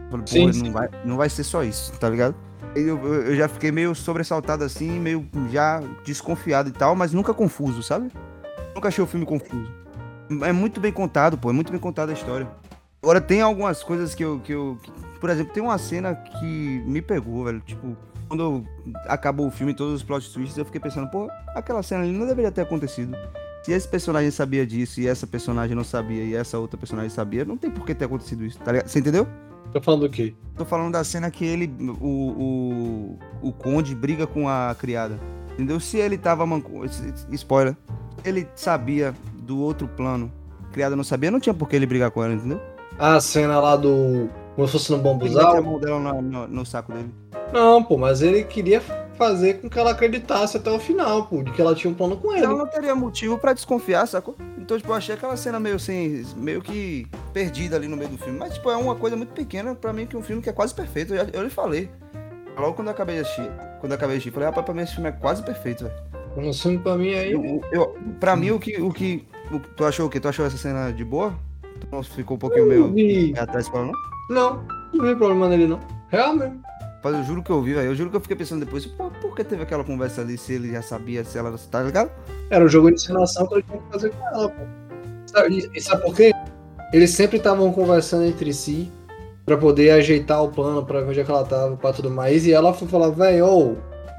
Falei, 0.09 0.25
sim, 0.25 0.51
sim. 0.51 0.63
Não, 0.63 0.71
vai, 0.71 0.89
não 1.05 1.17
vai 1.17 1.29
ser 1.29 1.43
só 1.43 1.63
isso, 1.63 1.93
tá 1.99 2.09
ligado? 2.09 2.35
Eu, 2.75 2.97
eu 3.05 3.35
já 3.35 3.47
fiquei 3.47 3.71
meio 3.71 3.93
sobressaltado 3.93 4.63
assim, 4.63 4.89
meio 4.99 5.27
já 5.51 5.81
desconfiado 6.03 6.69
e 6.69 6.71
tal, 6.71 6.95
mas 6.95 7.13
nunca 7.13 7.33
confuso, 7.33 7.83
sabe? 7.83 8.09
Nunca 8.75 8.87
achei 8.87 9.03
o 9.03 9.07
filme 9.07 9.25
confuso. 9.25 9.71
É 10.41 10.51
muito 10.51 10.79
bem 10.79 10.91
contado, 10.91 11.37
pô, 11.37 11.49
é 11.49 11.53
muito 11.53 11.71
bem 11.71 11.79
contada 11.79 12.11
a 12.11 12.15
história. 12.15 12.47
Agora 13.01 13.19
tem 13.19 13.41
algumas 13.41 13.83
coisas 13.83 14.15
que 14.15 14.23
eu, 14.23 14.39
que 14.39 14.53
eu. 14.53 14.77
Que, 14.81 14.91
por 15.19 15.29
exemplo, 15.29 15.53
tem 15.53 15.61
uma 15.61 15.77
cena 15.77 16.15
que 16.15 16.81
me 16.85 17.01
pegou, 17.01 17.43
velho. 17.43 17.59
Tipo, 17.61 17.97
quando 18.27 18.65
acabou 19.07 19.47
o 19.47 19.51
filme, 19.51 19.73
todos 19.73 19.93
os 19.95 20.03
plot 20.03 20.31
twists, 20.33 20.57
eu 20.57 20.65
fiquei 20.65 20.79
pensando, 20.79 21.09
pô, 21.09 21.29
aquela 21.49 21.83
cena 21.83 22.03
ali 22.03 22.11
não 22.11 22.25
deveria 22.25 22.51
ter 22.51 22.61
acontecido. 22.61 23.15
Se 23.63 23.71
esse 23.71 23.87
personagem 23.87 24.31
sabia 24.31 24.65
disso 24.65 24.99
e 24.99 25.07
essa 25.07 25.27
personagem 25.27 25.75
não 25.75 25.83
sabia 25.83 26.23
e 26.23 26.33
essa 26.33 26.57
outra 26.57 26.77
personagem 26.77 27.09
sabia, 27.09 27.45
não 27.45 27.57
tem 27.57 27.69
por 27.69 27.85
que 27.85 27.93
ter 27.93 28.05
acontecido 28.05 28.43
isso, 28.43 28.57
tá 28.59 28.71
ligado? 28.71 28.87
Você 28.87 28.99
entendeu? 28.99 29.27
Tô 29.71 29.81
falando 29.81 30.01
do 30.01 30.09
quê? 30.09 30.33
Tô 30.55 30.65
falando 30.65 30.91
da 30.91 31.03
cena 31.03 31.31
que 31.31 31.45
ele, 31.45 31.73
o, 31.99 33.17
o, 33.41 33.49
o 33.49 33.51
Conde 33.53 33.95
briga 33.95 34.27
com 34.27 34.47
a 34.47 34.75
criada. 34.77 35.19
Entendeu? 35.53 35.79
Se 35.79 35.97
ele 35.97 36.17
tava 36.17 36.45
manco... 36.45 36.83
Spoiler. 37.31 37.75
Ele 38.23 38.47
sabia 38.55 39.13
do 39.39 39.59
outro 39.59 39.87
plano. 39.87 40.31
Criada 40.71 40.95
não 40.95 41.03
sabia, 41.03 41.29
não 41.29 41.39
tinha 41.39 41.53
por 41.53 41.69
que 41.69 41.75
ele 41.75 41.85
brigar 41.85 42.09
com 42.11 42.23
ela, 42.23 42.33
entendeu? 42.33 42.61
A 42.97 43.19
cena 43.19 43.59
lá 43.59 43.75
do. 43.75 44.29
Como 44.55 44.67
se 44.67 44.73
fosse 44.73 44.91
no 44.91 44.99
bambuzal? 44.99 45.51
Ele 45.51 45.59
a 45.59 45.61
mão 45.61 45.79
dela 45.79 45.99
no, 45.99 46.21
no, 46.21 46.47
no 46.47 46.65
saco 46.65 46.91
dele. 46.91 47.13
Não, 47.51 47.83
pô, 47.83 47.97
mas 47.97 48.21
ele 48.21 48.43
queria 48.43 48.81
fazer 49.15 49.61
com 49.61 49.69
que 49.69 49.77
ela 49.77 49.91
acreditasse 49.91 50.57
até 50.57 50.71
o 50.71 50.79
final, 50.79 51.27
pô, 51.27 51.43
de 51.43 51.51
que 51.51 51.61
ela 51.61 51.75
tinha 51.75 51.91
um 51.91 51.93
plano 51.93 52.17
com 52.17 52.33
ele. 52.33 52.45
Ela 52.45 52.55
não 52.55 52.67
teria 52.67 52.95
motivo 52.95 53.37
para 53.37 53.53
desconfiar, 53.53 54.07
sacou? 54.07 54.35
Então, 54.57 54.77
tipo, 54.77 54.89
eu 54.91 54.95
achei 54.95 55.15
aquela 55.15 55.35
cena 55.37 55.59
meio 55.59 55.75
assim, 55.75 56.25
meio 56.35 56.61
que 56.61 57.07
perdida 57.31 57.75
ali 57.75 57.87
no 57.87 57.97
meio 57.97 58.09
do 58.09 58.17
filme. 58.17 58.39
Mas, 58.39 58.55
tipo, 58.55 58.69
é 58.69 58.75
uma 58.75 58.95
coisa 58.95 59.15
muito 59.15 59.33
pequena 59.33 59.75
para 59.75 59.93
mim 59.93 60.05
que 60.05 60.17
um 60.17 60.23
filme 60.23 60.41
que 60.41 60.49
é 60.49 60.53
quase 60.53 60.73
perfeito. 60.73 61.13
Eu, 61.13 61.27
eu 61.31 61.43
lhe 61.43 61.49
falei. 61.49 61.89
Logo 62.57 62.73
quando 62.73 62.87
eu 62.87 62.93
acabei 62.93 63.15
de 63.15 63.21
assistir, 63.21 63.49
quando 63.79 63.91
eu 63.91 63.95
acabei 63.95 64.15
de 64.15 64.19
assistir, 64.19 64.31
falei, 64.31 64.47
rapaz, 64.47 64.65
pra 64.65 64.73
mim 64.73 64.81
esse 64.81 64.93
filme 64.93 65.09
é 65.09 65.11
quase 65.11 65.43
perfeito, 65.43 65.83
velho. 65.83 65.95
Um 66.35 66.53
filme 66.53 66.79
pra 66.79 66.97
mim 66.97 67.13
aí. 67.13 67.31
Eu, 67.31 67.61
eu, 67.71 67.97
pra 68.19 68.35
mim, 68.35 68.51
o 68.51 68.59
que, 68.59 68.81
o 68.81 68.91
que. 68.91 69.25
O, 69.51 69.59
tu 69.59 69.85
achou 69.85 70.07
o 70.07 70.09
quê? 70.09 70.19
Tu 70.19 70.27
achou 70.27 70.45
essa 70.45 70.57
cena 70.57 70.91
de 70.91 71.03
boa? 71.03 71.33
Tu 71.79 71.87
não 71.91 72.01
ficou 72.01 72.37
um 72.37 72.39
pouquinho 72.39 72.65
meio 72.65 72.91
vi... 72.91 73.33
atrás 73.37 73.69
pra 73.69 73.83
não? 73.83 73.91
Não, 74.29 74.65
não 74.93 75.05
vi 75.05 75.15
problema 75.15 75.49
nele, 75.49 75.67
não. 75.67 75.79
Real 76.09 76.35
mesmo. 76.35 76.61
Rapaz, 77.03 77.17
eu 77.17 77.23
juro 77.25 77.43
que 77.43 77.49
eu 77.49 77.61
vi, 77.61 77.73
velho. 77.73 77.87
Eu 77.87 77.95
juro 77.95 78.09
que 78.09 78.15
eu 78.15 78.21
fiquei 78.21 78.37
pensando 78.37 78.63
depois, 78.63 78.85
pô, 78.85 79.11
por 79.21 79.35
que 79.35 79.43
teve 79.43 79.63
aquela 79.63 79.83
conversa 79.83 80.21
ali 80.21 80.37
se 80.37 80.53
ele 80.53 80.71
já 80.71 80.81
sabia, 80.81 81.23
se 81.25 81.37
ela 81.37 81.53
tá 81.69 81.83
ligado? 81.83 82.09
Era 82.49 82.63
um 82.63 82.67
jogo 82.69 82.87
de 82.87 82.95
encenação 82.95 83.45
que 83.45 83.55
eu 83.55 83.61
tinha 83.61 83.77
que 83.77 83.91
fazer 83.91 84.09
com 84.11 84.27
ela, 84.27 84.49
pô. 84.49 84.63
E, 85.49 85.69
e 85.73 85.81
sabe 85.81 86.01
por 86.01 86.15
quê? 86.15 86.31
Eles 86.93 87.09
sempre 87.09 87.37
estavam 87.37 87.73
conversando 87.73 88.23
entre 88.23 88.53
si 88.53 88.89
pra 89.45 89.57
poder 89.57 89.91
ajeitar 89.91 90.41
o 90.41 90.49
plano 90.49 90.85
pra 90.85 91.01
ver 91.01 91.09
onde 91.09 91.19
é 91.19 91.23
que 91.25 91.31
ela 91.31 91.43
tava, 91.43 91.75
pra 91.75 91.91
tudo 91.91 92.09
mais. 92.09 92.45
E 92.45 92.53
ela 92.53 92.73
foi 92.73 92.87
falar, 92.87 93.09
velho, 93.09 93.45
ô, 93.45 93.75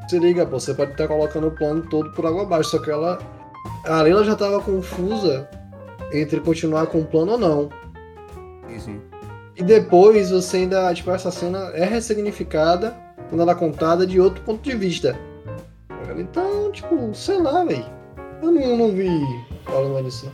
se 0.09 0.19
liga, 0.19 0.47
pô, 0.47 0.59
você 0.59 0.75
pode 0.75 0.93
estar 0.93 1.09
colocando 1.09 1.49
o 1.49 1.51
plano 1.51 1.83
todo 1.83 2.11
por 2.13 2.27
água 2.27 2.43
abaixo. 2.43 2.71
Só 2.71 2.79
que 2.79 2.91
ela. 2.91 3.19
A 3.85 4.03
Leila 4.03 4.25
já 4.25 4.35
tava 4.35 4.61
confusa 4.61 5.49
entre 6.13 6.41
continuar 6.41 6.87
com 6.87 7.01
o 7.01 7.05
plano 7.05 7.33
ou 7.33 7.39
não. 7.39 7.69
Sim. 8.79 9.01
E 9.57 9.63
depois 9.63 10.31
você 10.31 10.59
ainda, 10.59 10.93
tipo, 10.93 11.11
essa 11.11 11.31
cena 11.31 11.71
é 11.75 11.85
ressignificada 11.85 12.97
quando 13.29 13.43
ela 13.43 13.53
é 13.53 13.55
contada 13.55 14.07
de 14.07 14.21
outro 14.21 14.43
ponto 14.43 14.63
de 14.63 14.75
vista. 14.77 15.19
Então, 16.17 16.71
tipo, 16.73 17.15
sei 17.15 17.39
lá, 17.39 17.65
velho. 17.65 17.85
Eu 18.43 18.51
não, 18.51 18.77
não 18.77 18.91
vi 18.93 19.09
falando 19.65 20.05
disso. 20.05 20.31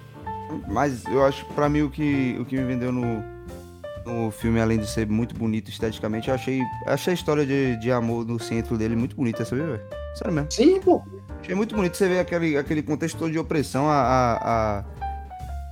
Mas 0.68 1.04
eu 1.06 1.24
acho, 1.24 1.44
pra 1.54 1.68
mim, 1.68 1.82
o 1.82 1.90
que, 1.90 2.36
o 2.40 2.44
que 2.44 2.56
me 2.56 2.64
vendeu 2.64 2.90
no, 2.90 3.22
no 4.06 4.30
filme, 4.30 4.60
além 4.60 4.78
de 4.78 4.86
ser 4.88 5.06
muito 5.06 5.34
bonito 5.34 5.68
esteticamente, 5.70 6.28
eu 6.28 6.34
achei, 6.34 6.60
achei 6.86 7.12
a 7.12 7.14
história 7.14 7.44
de, 7.46 7.76
de 7.76 7.90
amor 7.92 8.24
no 8.26 8.38
centro 8.40 8.76
dele 8.78 8.96
muito 8.96 9.14
bonita, 9.16 9.44
sabe, 9.44 9.62
velho? 9.62 9.80
Sério 10.14 10.32
mesmo. 10.34 10.50
Sim, 10.50 10.80
pô. 10.80 11.02
Achei 11.40 11.54
muito 11.54 11.74
bonito 11.74 11.96
você 11.96 12.08
ver 12.08 12.18
aquele, 12.20 12.56
aquele 12.56 12.82
contexto 12.82 13.16
todo 13.18 13.30
de 13.30 13.38
opressão, 13.38 13.88
a, 13.88 13.94
a, 13.94 14.78
a, 14.78 14.84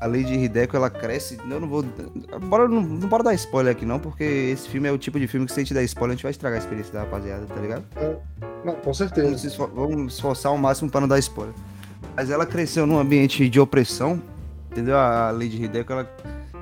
a 0.03 0.07
Lady 0.07 0.33
Hideco, 0.35 0.77
ela 0.77 0.89
cresce. 0.89 1.37
Eu 1.51 1.61
não 1.61 1.69
vou. 1.69 1.85
Bora, 2.49 2.69
não, 2.69 2.81
não 2.81 3.09
bora 3.09 3.23
dar 3.23 3.35
spoiler 3.35 3.73
aqui, 3.73 3.85
não, 3.85 3.99
porque 3.99 4.23
esse 4.25 4.69
filme 4.69 4.89
é 4.89 4.93
o 4.93 4.99
tipo 4.99 5.19
de 5.19 5.27
filme 5.27 5.45
que 5.47 5.53
se 5.53 5.61
a 5.61 5.63
gente 5.63 5.75
der 5.75 5.83
spoiler, 5.85 6.13
a 6.13 6.15
gente 6.17 6.23
vai 6.23 6.31
estragar 6.31 6.59
a 6.59 6.63
experiência 6.63 6.93
da 6.93 7.01
rapaziada, 7.01 7.45
tá 7.47 7.57
ligado? 7.61 7.85
Não, 8.65 8.75
com 8.75 8.81
Vamos, 8.83 8.99
certeza. 8.99 9.39
se 9.39 9.47
esfor- 9.49 9.71
vamos 9.75 10.15
esforçar 10.15 10.51
ao 10.53 10.59
máximo 10.59 10.89
pra 10.91 11.01
não 11.01 11.09
dar 11.09 11.19
spoiler. 11.19 11.55
Mas 12.17 12.31
ela 12.31 12.47
cresceu 12.47 12.87
num 12.87 12.99
ambiente 12.99 13.49
de 13.49 13.61
opressão, 13.61 14.23
entendeu? 14.71 14.97
A 14.97 15.31
Lady 15.31 15.63
Hideco, 15.65 15.93
ela, 15.93 16.11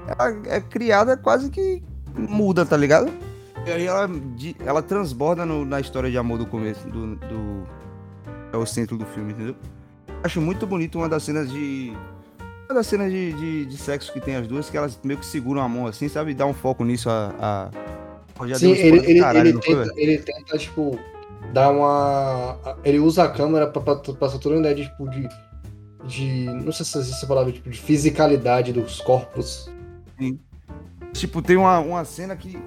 ela 0.07 0.37
é 0.47 0.61
criada 0.61 1.17
quase 1.17 1.51
que 1.51 1.83
muda, 2.15 2.65
tá 2.65 2.77
ligado? 2.77 3.11
E 3.67 3.71
aí 3.71 3.87
ela, 3.87 4.09
ela 4.65 4.83
transborda 4.83 5.45
no- 5.45 5.65
na 5.65 5.81
história 5.81 6.11
de 6.11 6.17
amor 6.17 6.39
do 6.39 6.47
começo, 6.47 6.87
do, 6.89 7.17
do- 7.17 7.67
É 8.53 8.57
o 8.57 8.65
centro 8.65 8.97
do 8.97 9.05
filme, 9.07 9.33
entendeu? 9.33 9.57
Acho 10.23 10.41
muito 10.41 10.67
bonito 10.67 10.99
uma 10.99 11.09
das 11.09 11.23
cenas 11.25 11.51
de. 11.51 11.93
Uma 12.69 12.75
das 12.77 12.87
cenas 12.87 13.11
de, 13.13 13.33
de, 13.33 13.67
de 13.67 13.77
sexo 13.77 14.13
que 14.13 14.21
tem 14.21 14.37
as 14.37 14.47
duas, 14.47 14.71
que 14.71 14.77
elas 14.77 14.99
meio 15.05 15.19
que 15.19 15.27
seguram 15.27 15.61
a 15.63 15.69
mão 15.69 15.87
assim, 15.87 16.09
sabe? 16.09 16.31
E 16.31 16.35
dá 16.35 16.47
um 16.47 16.55
foco 16.55 16.85
nisso 16.85 17.09
a. 17.11 17.35
a... 17.39 17.71
Sim, 18.59 18.73
ele, 18.73 18.99
ele, 19.11 19.21
caralho, 19.21 19.49
ele, 19.49 19.59
tenta, 19.61 19.93
ele 19.97 20.19
tenta, 20.19 20.59
tipo, 20.59 20.99
dar 21.53 21.71
uma. 21.71 22.57
Ele 22.85 22.99
usa 22.99 23.25
a 23.25 23.29
câmera 23.29 23.67
pra, 23.67 23.81
pra, 23.83 23.97
passar 24.15 24.39
toda 24.39 24.55
uma 24.57 24.61
ideia 24.61 24.75
de, 24.75 24.85
tipo, 24.85 25.09
de. 25.11 25.29
de 26.07 26.45
não 26.65 26.73
sei 26.73 26.85
se 26.87 26.99
existe 26.99 27.17
essa 27.19 27.27
palavra, 27.27 27.53
tipo, 27.53 27.69
de 27.71 27.79
fisicalidade 27.81 28.73
dos 28.73 29.01
corpos. 29.01 29.71
Tipo, 31.13 31.41
tem 31.43 31.57
uma, 31.57 31.79
uma 31.79 32.05
cena 32.05 32.37
que 32.37 32.59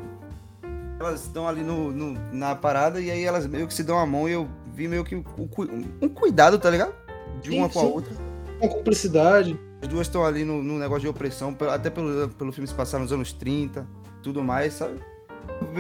elas 1.00 1.22
estão 1.24 1.48
ali 1.48 1.62
no, 1.62 1.91
no- 1.91 2.20
na 2.34 2.56
parada 2.56 3.00
e 3.00 3.10
aí 3.10 3.24
elas 3.24 3.46
meio 3.48 3.68
que 3.68 3.74
se 3.74 3.84
dão 3.84 3.98
a 3.98 4.06
mão 4.06 4.27
e 4.27 4.34
eu 4.34 4.48
vi 4.74 4.88
meio 4.88 5.03
que 5.03 5.22
cu- 5.22 5.68
um 6.01 6.10
cuidado, 6.10 6.58
tá 6.60 6.70
ligado? 6.70 6.94
De 7.41 7.50
Sim, 7.51 7.60
uma 7.60 7.70
com 7.70 7.79
a 7.79 7.84
sim. 7.84 7.88
outra. 7.91 8.13
Com 8.60 8.68
cumplicidade. 8.68 9.58
As 9.82 9.88
duas 9.88 10.08
estão 10.08 10.25
ali 10.25 10.44
no, 10.44 10.62
no 10.62 10.77
negócio 10.77 11.01
de 11.03 11.08
opressão, 11.08 11.56
até 11.72 11.89
pelo, 11.89 12.27
pelo 12.29 12.51
filme 12.51 12.68
se 12.68 12.74
passar 12.74 13.00
nos 13.00 13.13
anos 13.13 13.32
30, 13.32 13.88
tudo 14.22 14.44
mais, 14.44 14.74
sabe? 14.74 15.00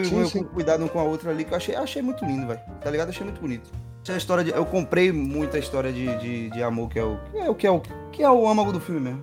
Sim, 0.05 0.25
sim. 0.25 0.43
com 0.43 0.49
cuidado 0.53 0.83
um 0.85 0.87
com 0.87 0.99
a 0.99 1.03
outra 1.03 1.31
ali, 1.31 1.43
que 1.43 1.51
eu 1.53 1.57
achei, 1.57 1.75
achei 1.75 2.01
muito 2.01 2.23
lindo, 2.23 2.47
velho. 2.47 2.59
Tá 2.81 2.89
ligado? 2.89 3.09
Achei 3.09 3.25
muito 3.25 3.41
bonito. 3.41 3.69
Achei 4.01 4.15
a 4.15 4.17
história 4.17 4.43
de, 4.43 4.51
eu 4.51 4.65
comprei 4.65 5.11
muita 5.11 5.57
história 5.59 5.91
de, 5.91 6.17
de, 6.19 6.49
de 6.49 6.63
amor, 6.63 6.89
que 6.89 6.97
é 6.99 7.03
o 7.03 7.17
que 7.33 7.37
é 7.37 7.49
o, 7.49 7.55
que 7.55 7.67
é 7.67 7.71
o, 7.71 7.81
que 8.11 8.23
é 8.23 8.29
o 8.31 8.47
âmago 8.47 8.71
do 8.71 8.79
filme 8.79 9.01
mesmo. 9.01 9.21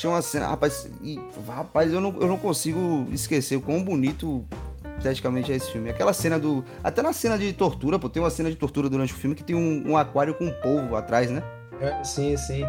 Achei 0.00 0.08
uma 0.08 0.22
cena, 0.22 0.46
rapaz, 0.46 0.88
e, 1.02 1.20
rapaz, 1.46 1.92
eu 1.92 2.00
não, 2.00 2.16
eu 2.18 2.26
não 2.26 2.38
consigo 2.38 3.06
esquecer 3.12 3.56
o 3.56 3.60
quão 3.60 3.84
bonito 3.84 4.42
esteticamente 4.96 5.52
é 5.52 5.56
esse 5.56 5.70
filme. 5.70 5.90
Aquela 5.90 6.14
cena 6.14 6.38
do. 6.38 6.64
Até 6.82 7.02
na 7.02 7.12
cena 7.12 7.36
de 7.36 7.52
tortura, 7.52 7.98
pô, 7.98 8.08
tem 8.08 8.22
uma 8.22 8.30
cena 8.30 8.48
de 8.48 8.56
tortura 8.56 8.88
durante 8.88 9.12
o 9.12 9.16
filme 9.16 9.36
que 9.36 9.44
tem 9.44 9.54
um, 9.54 9.90
um 9.90 9.98
aquário 9.98 10.32
com 10.32 10.46
um 10.46 10.52
polvo 10.62 10.96
atrás, 10.96 11.30
né? 11.30 11.42
É, 11.82 12.02
sim, 12.02 12.34
sim. 12.38 12.62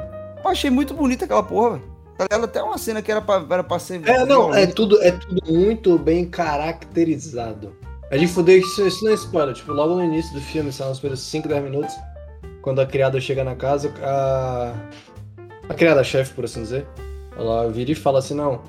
Eu 0.44 0.50
achei 0.50 0.70
muito 0.70 0.94
bonita 0.94 1.24
aquela 1.24 1.42
porra, 1.42 1.78
velho. 1.78 1.84
Tá? 2.18 2.26
Até 2.36 2.62
uma 2.62 2.78
cena 2.78 3.02
que 3.02 3.10
era 3.10 3.22
pra, 3.22 3.46
era 3.50 3.64
pra 3.64 3.80
ser. 3.80 4.06
É, 4.10 4.26
não, 4.26 4.54
é 4.54 4.68
tudo, 4.68 5.02
é 5.02 5.12
tudo 5.12 5.42
muito 5.50 5.98
bem 5.98 6.26
caracterizado. 6.26 7.74
A 8.12 8.18
gente 8.18 8.34
fudeu 8.34 8.58
isso, 8.58 8.86
isso 8.86 9.06
não 9.06 9.12
é 9.12 9.16
spoiler. 9.16 9.56
Tipo, 9.56 9.72
logo 9.72 9.96
no 9.96 10.04
início 10.04 10.34
do 10.34 10.42
filme, 10.42 10.70
são 10.70 10.92
uns 10.92 11.00
primeiros 11.00 11.24
5, 11.24 11.48
10 11.48 11.64
minutos, 11.64 11.96
quando 12.62 12.82
a 12.82 12.86
criada 12.86 13.22
chega 13.22 13.42
na 13.42 13.56
casa, 13.56 13.90
a. 14.04 14.74
A 15.70 15.74
criada-chefe, 15.74 16.34
por 16.34 16.44
assim 16.44 16.64
dizer, 16.64 16.86
ela 17.36 17.70
vira 17.70 17.92
e 17.92 17.96
fala 17.96 18.20
assim: 18.20 18.34
não, 18.34 18.62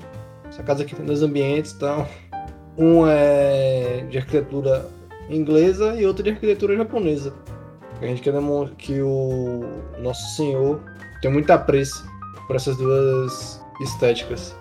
essa 0.47 0.63
casa 0.63 0.83
aqui 0.83 0.95
tem 0.95 1.05
dois 1.05 1.23
ambientes, 1.23 1.73
então. 1.73 2.07
Um 2.77 3.05
é 3.07 4.05
de 4.09 4.17
arquitetura 4.17 4.89
inglesa 5.29 5.95
e 5.95 6.05
outro 6.05 6.23
de 6.23 6.31
arquitetura 6.31 6.75
japonesa. 6.75 7.33
A 8.01 8.05
gente 8.05 8.21
quer 8.21 8.33
demonstrar 8.33 8.75
que 8.77 9.01
o 9.01 9.63
nosso 9.99 10.35
senhor 10.35 10.81
tem 11.21 11.31
muito 11.31 11.49
apreço 11.51 12.05
por 12.47 12.55
essas 12.55 12.75
duas 12.75 13.61
estéticas. 13.79 14.55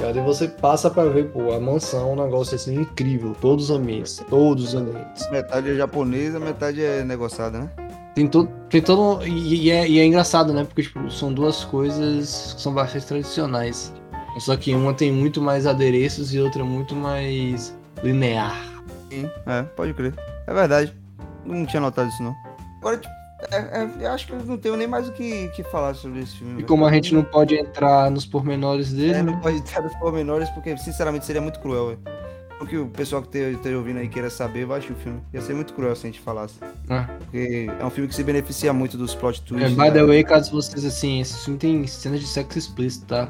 E 0.00 0.04
aí 0.04 0.12
você 0.24 0.46
passa 0.46 0.88
pra 0.88 1.04
ver, 1.04 1.30
pô, 1.30 1.52
a 1.52 1.60
mansão 1.60 2.10
é 2.10 2.12
um 2.12 2.24
negócio 2.24 2.54
assim 2.54 2.80
incrível. 2.80 3.34
Todos 3.40 3.68
os 3.68 3.76
ambientes. 3.76 4.24
Todos 4.30 4.68
os 4.68 4.74
ambientes. 4.74 5.28
Metade 5.30 5.70
é 5.70 5.74
japonesa, 5.74 6.38
metade 6.38 6.82
é 6.82 7.02
negociada, 7.02 7.58
né? 7.58 7.70
Tem 8.14 8.26
todo. 8.28 8.48
Tem 8.70 8.82
todo 8.82 9.26
e, 9.26 9.66
e 9.66 9.70
é, 9.70 9.88
e 9.88 9.98
é 9.98 10.04
engraçado, 10.04 10.52
né? 10.52 10.64
Porque 10.64 10.82
tipo, 10.82 11.10
são 11.10 11.32
duas 11.32 11.64
coisas 11.64 12.52
que 12.54 12.60
são 12.62 12.72
bastante 12.74 13.06
tradicionais. 13.06 13.92
Só 14.38 14.56
que 14.56 14.72
uma 14.74 14.94
tem 14.94 15.10
muito 15.10 15.40
mais 15.40 15.66
adereços 15.66 16.32
e 16.34 16.38
outra 16.38 16.62
muito 16.64 16.94
mais 16.94 17.76
linear. 18.04 18.56
Sim, 19.10 19.28
é, 19.46 19.62
pode 19.62 19.94
crer. 19.94 20.14
É 20.46 20.52
verdade. 20.54 20.94
Não 21.44 21.64
tinha 21.66 21.80
notado 21.80 22.08
isso, 22.08 22.22
não. 22.22 22.36
Agora, 22.80 22.98
tipo, 22.98 23.12
é- 23.50 23.56
é, 23.82 23.90
eu 24.06 24.10
acho 24.12 24.26
que 24.26 24.32
eu 24.34 24.44
não 24.44 24.58
tenho 24.58 24.76
nem 24.76 24.86
mais 24.86 25.08
o 25.08 25.12
que, 25.12 25.48
que 25.48 25.62
falar 25.64 25.94
sobre 25.94 26.20
esse 26.20 26.36
filme. 26.36 26.60
E 26.60 26.64
como 26.64 26.84
a 26.86 26.92
gente 26.92 27.14
não 27.14 27.24
pode 27.24 27.54
entrar 27.56 28.10
nos 28.10 28.26
pormenores 28.26 28.92
dele, 28.92 29.12
É, 29.14 29.22
né? 29.22 29.32
não 29.32 29.40
pode 29.40 29.56
estar 29.56 29.80
nos 29.82 29.94
pormenores, 29.96 30.48
porque, 30.50 30.76
sinceramente, 30.76 31.24
seria 31.24 31.40
muito 31.40 31.58
cruel, 31.58 31.86
velho. 31.88 32.00
O 32.60 32.66
que 32.66 32.76
o 32.76 32.86
pessoal 32.88 33.22
que 33.22 33.38
esteja 33.38 33.76
ouvindo 33.78 33.98
aí 33.98 34.08
queira 34.08 34.28
saber, 34.28 34.66
vai 34.66 34.78
assistir 34.78 34.92
o 34.94 34.96
filme. 34.96 35.20
Ia 35.32 35.40
ser 35.40 35.54
muito 35.54 35.72
cruel 35.74 35.94
se 35.94 36.06
a 36.06 36.10
gente 36.10 36.20
falasse. 36.20 36.54
Ah. 36.88 37.08
Porque 37.20 37.68
é 37.78 37.84
um 37.84 37.90
filme 37.90 38.08
que 38.08 38.14
se 38.14 38.24
beneficia 38.24 38.72
muito 38.72 38.96
dos 38.98 39.14
plot 39.14 39.40
É, 39.44 39.48
twists. 39.48 39.70
by 39.76 39.84
the 39.92 40.00
né? 40.00 40.04
way, 40.04 40.24
caso 40.24 40.50
vocês, 40.50 40.84
assim, 40.84 41.20
esse 41.20 41.44
filme 41.44 41.58
tem 41.58 41.86
cenas 41.86 42.20
de 42.20 42.26
sexo 42.26 42.58
explícito, 42.58 43.06
tá? 43.06 43.28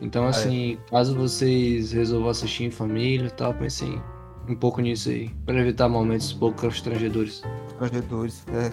Então, 0.00 0.26
assim, 0.26 0.78
caso 0.90 1.14
vocês 1.14 1.92
resolvam 1.92 2.30
assistir 2.30 2.64
em 2.64 2.70
família 2.70 3.26
e 3.26 3.30
tal, 3.30 3.52
pensem 3.54 4.00
um 4.48 4.54
pouco 4.56 4.80
nisso 4.80 5.10
aí, 5.10 5.28
pra 5.46 5.54
evitar 5.54 5.88
momentos 5.88 6.32
pouco 6.32 6.60
constrangedores. 6.62 7.42
Constrangedores, 7.78 8.42
é. 8.52 8.72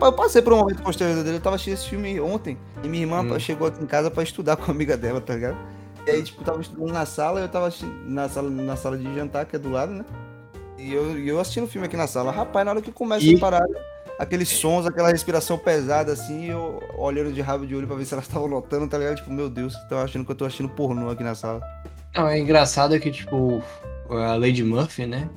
Eu 0.00 0.12
passei 0.12 0.40
por 0.42 0.52
um 0.52 0.58
momento 0.58 0.82
constrangedor 0.82 1.22
dele, 1.24 1.36
eu 1.36 1.40
tava 1.40 1.56
assistindo 1.56 1.74
esse 1.74 1.88
filme 1.88 2.18
ontem, 2.20 2.56
e 2.82 2.88
minha 2.88 3.02
irmã 3.02 3.20
Hum. 3.22 3.38
chegou 3.38 3.66
aqui 3.68 3.82
em 3.82 3.86
casa 3.86 4.10
pra 4.10 4.22
estudar 4.22 4.56
com 4.56 4.70
a 4.70 4.74
amiga 4.74 4.96
dela, 4.96 5.20
tá 5.20 5.34
ligado? 5.34 5.56
E 6.06 6.10
aí, 6.10 6.22
tipo, 6.22 6.44
tava 6.44 6.60
estudando 6.60 6.92
na 6.92 7.06
sala, 7.06 7.40
eu 7.40 7.48
tava 7.48 7.72
na 8.06 8.28
sala, 8.28 8.50
na 8.50 8.76
sala 8.76 8.98
de 8.98 9.14
jantar, 9.14 9.46
que 9.46 9.56
é 9.56 9.58
do 9.58 9.70
lado, 9.70 9.92
né? 9.92 10.04
E 10.78 10.92
eu, 10.92 11.18
eu 11.18 11.40
assistindo 11.40 11.64
o 11.64 11.68
filme 11.68 11.86
aqui 11.86 11.96
na 11.96 12.06
sala. 12.06 12.30
Rapaz, 12.30 12.64
na 12.64 12.72
hora 12.72 12.82
que 12.82 12.92
começa 12.92 13.24
E- 13.24 13.36
a 13.36 13.38
parar, 13.38 13.64
aqueles 14.18 14.48
sons, 14.50 14.86
aquela 14.86 15.08
respiração 15.10 15.56
pesada, 15.56 16.12
assim, 16.12 16.46
eu 16.50 16.82
olhando 16.98 17.32
de 17.32 17.40
rabo 17.40 17.66
de 17.66 17.74
olho 17.74 17.86
pra 17.86 17.96
ver 17.96 18.04
se 18.04 18.12
elas 18.12 18.26
estavam 18.26 18.48
notando, 18.48 18.86
tá 18.86 18.98
ligado? 18.98 19.16
Tipo, 19.16 19.32
meu 19.32 19.48
Deus, 19.48 19.74
estão 19.74 19.98
achando 19.98 20.24
que 20.26 20.30
eu 20.32 20.36
tô 20.36 20.44
assistindo 20.44 20.68
pornô 20.68 21.08
aqui 21.08 21.22
na 21.24 21.34
sala. 21.34 21.62
Não, 22.14 22.28
é 22.28 22.38
engraçado 22.38 22.98
que, 23.00 23.10
tipo, 23.10 23.62
a 24.10 24.34
Lady 24.36 24.62
Murphy, 24.62 25.06
né? 25.06 25.28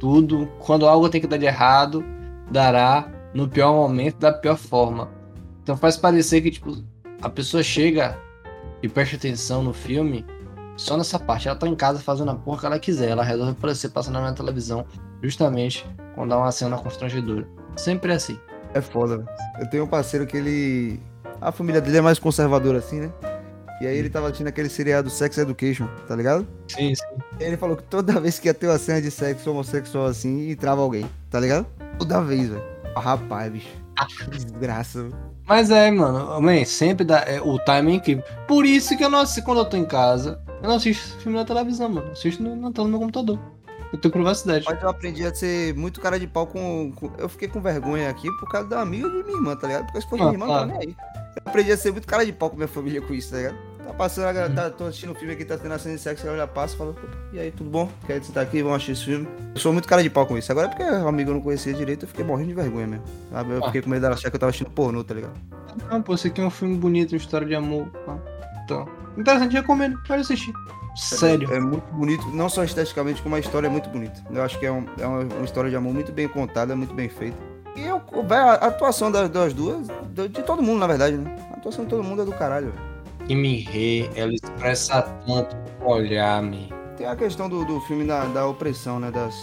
Tudo, 0.00 0.46
quando 0.58 0.86
algo 0.88 1.08
tem 1.08 1.20
que 1.20 1.26
dar 1.26 1.36
de 1.36 1.44
errado, 1.46 2.02
dará 2.50 3.08
no 3.34 3.46
pior 3.48 3.74
momento, 3.74 4.16
da 4.18 4.32
pior 4.32 4.56
forma. 4.56 5.10
Então 5.62 5.76
faz 5.76 5.96
parecer 5.96 6.40
que, 6.40 6.50
tipo, 6.50 6.82
a 7.20 7.28
pessoa 7.28 7.62
chega 7.62 8.18
e 8.84 8.88
presta 8.88 9.16
atenção 9.16 9.62
no 9.62 9.72
filme 9.72 10.26
só 10.76 10.94
nessa 10.94 11.18
parte. 11.18 11.48
Ela 11.48 11.56
tá 11.56 11.66
em 11.66 11.74
casa 11.74 12.00
fazendo 12.00 12.30
a 12.30 12.34
porra 12.34 12.60
que 12.60 12.66
ela 12.66 12.78
quiser. 12.78 13.08
Ela 13.08 13.24
resolve 13.24 13.52
aparecer 13.52 13.88
passando 13.88 14.20
na 14.20 14.32
televisão 14.34 14.84
justamente 15.22 15.86
quando 16.14 16.28
dá 16.28 16.36
uma 16.36 16.52
cena 16.52 16.76
constrangedora. 16.76 17.48
Sempre 17.76 18.12
é 18.12 18.16
assim. 18.16 18.38
É 18.74 18.82
foda, 18.82 19.16
velho. 19.16 19.28
Eu 19.58 19.70
tenho 19.70 19.84
um 19.84 19.86
parceiro 19.86 20.26
que 20.26 20.36
ele. 20.36 21.00
A 21.40 21.50
família 21.50 21.80
dele 21.80 21.96
é 21.96 22.00
mais 22.02 22.18
conservadora, 22.18 22.78
assim, 22.78 23.00
né? 23.00 23.12
E 23.80 23.86
aí 23.86 23.96
ele 23.96 24.10
tava 24.10 24.26
assistindo 24.26 24.48
aquele 24.48 24.68
seriado 24.68 25.08
Sex 25.08 25.38
Education, 25.38 25.88
tá 26.06 26.14
ligado? 26.14 26.46
Sim, 26.68 26.94
sim. 26.94 27.04
Ele 27.40 27.56
falou 27.56 27.76
que 27.76 27.84
toda 27.84 28.20
vez 28.20 28.38
que 28.38 28.48
ia 28.48 28.54
ter 28.54 28.66
uma 28.66 28.78
cena 28.78 29.00
de 29.00 29.10
sexo 29.10 29.50
homossexual 29.50 30.06
assim, 30.06 30.50
entrava 30.50 30.82
alguém, 30.82 31.06
tá 31.30 31.40
ligado? 31.40 31.66
Toda 31.98 32.20
vez, 32.20 32.50
velho. 32.50 32.62
Ah, 32.94 33.00
rapaz, 33.00 33.50
bicho. 33.50 33.83
Que 34.08 34.24
Desgraça. 34.30 35.08
Mas 35.46 35.70
é, 35.70 35.90
mano, 35.90 36.40
man, 36.40 36.64
sempre 36.64 37.04
dá. 37.04 37.18
é, 37.26 37.40
o 37.40 37.58
timing 37.58 37.92
é 37.92 37.94
incrível. 37.96 38.24
Por 38.48 38.64
isso 38.64 38.96
que 38.96 39.04
eu 39.04 39.10
não 39.10 39.20
assisto, 39.20 39.42
quando 39.44 39.58
eu 39.58 39.64
tô 39.64 39.76
em 39.76 39.84
casa, 39.84 40.40
eu 40.62 40.68
não 40.68 40.76
assisto 40.76 41.18
filme 41.18 41.36
na 41.38 41.44
televisão, 41.44 41.88
mano. 41.88 42.06
Eu 42.08 42.12
assisto 42.12 42.42
no, 42.42 42.56
na 42.56 42.72
tela 42.72 42.86
do 42.86 42.90
meu 42.90 43.00
computador. 43.00 43.38
Eu 43.92 43.98
tenho 44.00 44.10
privacidade. 44.12 44.64
Mas 44.68 44.82
eu 44.82 44.88
aprendi 44.88 45.24
a 45.24 45.32
ser 45.34 45.74
muito 45.74 46.00
cara 46.00 46.18
de 46.18 46.26
pau 46.26 46.46
com, 46.46 46.90
com- 46.96 47.12
Eu 47.18 47.28
fiquei 47.28 47.46
com 47.46 47.60
vergonha 47.60 48.08
aqui 48.10 48.28
por 48.40 48.48
causa 48.50 48.68
da 48.68 48.80
amiga 48.80 49.08
de 49.08 49.22
minha 49.22 49.36
irmã, 49.36 49.54
tá 49.54 49.68
ligado? 49.68 49.84
Porque 49.86 50.00
se 50.00 50.08
fosse 50.08 50.22
Ah, 50.22 50.32
minha 50.32 50.34
irmã, 50.34 50.46
não 50.46 50.54
tá 50.54 50.66
nem 50.66 50.78
aí. 50.78 50.96
Eu 51.36 51.42
aprendi 51.46 51.70
a 51.72 51.76
ser 51.76 51.92
muito 51.92 52.06
cara 52.08 52.24
de 52.26 52.32
pau 52.32 52.50
com 52.50 52.56
minha 52.56 52.66
família 52.68 53.00
com 53.02 53.14
isso, 53.14 53.30
tá 53.30 53.36
ligado? 53.36 53.56
Tá 53.86 53.92
passando, 53.92 54.38
a 54.38 54.46
Uhum. 54.46 54.54
tá, 54.54 54.70
tô 54.70 54.84
assistindo 54.86 55.12
um 55.12 55.14
filme 55.14 55.34
aqui, 55.34 55.44
tá 55.44 55.58
tendo 55.58 55.72
a 55.72 55.78
cena 55.78 55.94
de 55.94 56.00
sexo, 56.00 56.22
a 56.24 56.26
galera 56.26 56.46
passa 56.48 56.74
e 56.74 56.78
fala, 56.78 56.90
"Opa, 56.90 57.00
e 57.32 57.38
aí, 57.38 57.50
tudo 57.50 57.68
bom? 57.70 57.88
Quer 58.06 58.22
sentar 58.22 58.42
aqui, 58.42 58.62
vamos 58.62 58.76
assistir 58.76 58.92
esse 58.92 59.04
filme? 59.04 59.28
Eu 59.54 59.60
sou 59.60 59.72
muito 59.72 59.86
cara 59.86 60.02
de 60.02 60.08
pau 60.10 60.26
com 60.26 60.38
isso. 60.38 60.50
Agora 60.50 60.66
é 60.66 60.70
porque 60.70 60.82
a 60.82 61.06
amiga 61.08 61.30
eu 61.30 61.34
não 61.34 61.40
conhecia 61.42 61.72
direito, 61.74 62.04
eu 62.04 62.08
fiquei 62.08 62.24
morrendo 62.24 62.48
de 62.48 62.54
vergonha 62.54 62.86
mesmo. 62.86 63.04
Sabe? 63.30 63.52
Eu 63.52 63.62
Ah. 63.62 63.66
fiquei 63.66 63.82
com 63.82 63.90
medo 63.90 64.02
dela 64.02 64.14
achar 64.14 64.30
que 64.30 64.36
eu 64.36 64.40
tava 64.40 64.50
assistindo 64.50 64.70
pornô, 64.70 65.04
tá 65.04 65.14
ligado? 65.14 65.34
Não, 65.90 66.00
pô, 66.02 66.14
esse 66.14 66.28
aqui 66.28 66.40
é 66.40 66.44
um 66.44 66.50
filme 66.50 66.76
bonito, 66.76 67.12
uma 67.12 67.18
história 67.18 67.46
de 67.46 67.54
amor. 67.54 67.86
tá? 68.06 68.18
Então, 68.64 68.88
interessante, 69.18 69.52
recomendo. 69.52 69.98
Pode 70.06 70.22
assistir. 70.22 70.52
Sério. 70.96 71.52
É 71.52 71.58
muito 71.60 71.84
bonito, 71.92 72.26
não 72.28 72.48
só 72.48 72.62
esteticamente, 72.64 73.20
como 73.20 73.34
a 73.34 73.38
história 73.40 73.66
é 73.66 73.70
muito 73.70 73.88
bonita. 73.90 74.22
Eu 74.30 74.42
acho 74.42 74.58
que 74.58 74.64
é, 74.64 74.72
um- 74.72 74.86
é 74.98 75.06
uma, 75.06 75.20
uma 75.20 75.44
história 75.44 75.68
de 75.68 75.76
amor 75.76 75.92
muito 75.92 76.10
bem 76.12 76.26
contada, 76.28 76.74
muito 76.76 76.94
bem 76.94 77.08
feita. 77.08 77.36
E 77.76 77.82
eu, 77.84 78.00
a 78.30 78.52
atuação 78.66 79.10
das, 79.10 79.28
das 79.28 79.52
duas, 79.52 79.88
de 80.30 80.42
todo 80.44 80.62
mundo, 80.62 80.78
na 80.78 80.86
verdade, 80.86 81.16
né? 81.16 81.36
A 81.52 81.56
atuação 81.56 81.84
de 81.84 81.90
todo 81.90 82.02
mundo 82.04 82.22
é 82.22 82.24
do 82.24 82.32
caralho, 82.32 82.66
velho. 82.70 82.93
Kimi 83.26 83.60
Rei, 83.60 84.10
ela 84.14 84.32
expressa 84.32 85.02
tanto 85.26 85.56
com 85.78 85.86
o 85.86 85.92
olhar, 85.92 86.42
me. 86.42 86.72
Tem 86.96 87.06
a 87.06 87.16
questão 87.16 87.48
do, 87.48 87.64
do 87.64 87.80
filme 87.80 88.04
da, 88.06 88.24
da 88.26 88.46
opressão, 88.46 89.00
né? 89.00 89.10
Das 89.10 89.34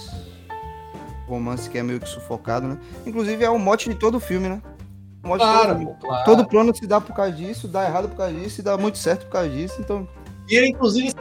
romances 1.27 1.67
que 1.67 1.77
é 1.77 1.83
meio 1.83 2.00
que 2.00 2.07
sufocado, 2.07 2.67
né? 2.67 2.77
Inclusive 3.05 3.43
é 3.43 3.50
o 3.50 3.57
mote 3.59 3.89
de 3.89 3.95
todo 3.95 4.15
o 4.15 4.19
filme, 4.19 4.50
né? 4.50 4.61
O 5.23 5.27
mote 5.27 5.45
de 5.45 5.51
todo 5.51 5.61
Claro, 5.63 5.95
claro. 6.00 6.25
Todo 6.25 6.47
plano 6.47 6.75
se 6.75 6.85
dá 6.88 7.00
por 7.01 7.15
causa 7.15 7.31
disso, 7.31 7.67
dá 7.67 7.85
errado 7.85 8.09
por 8.09 8.17
causa 8.17 8.33
disso 8.33 8.61
e 8.61 8.63
dá 8.63 8.77
muito 8.77 8.97
certo 8.97 9.25
por 9.25 9.31
causa 9.33 9.50
disso. 9.50 9.75
Então, 9.79 10.07
E 10.50 10.55
ele, 10.55 10.69
inclusive, 10.69 11.13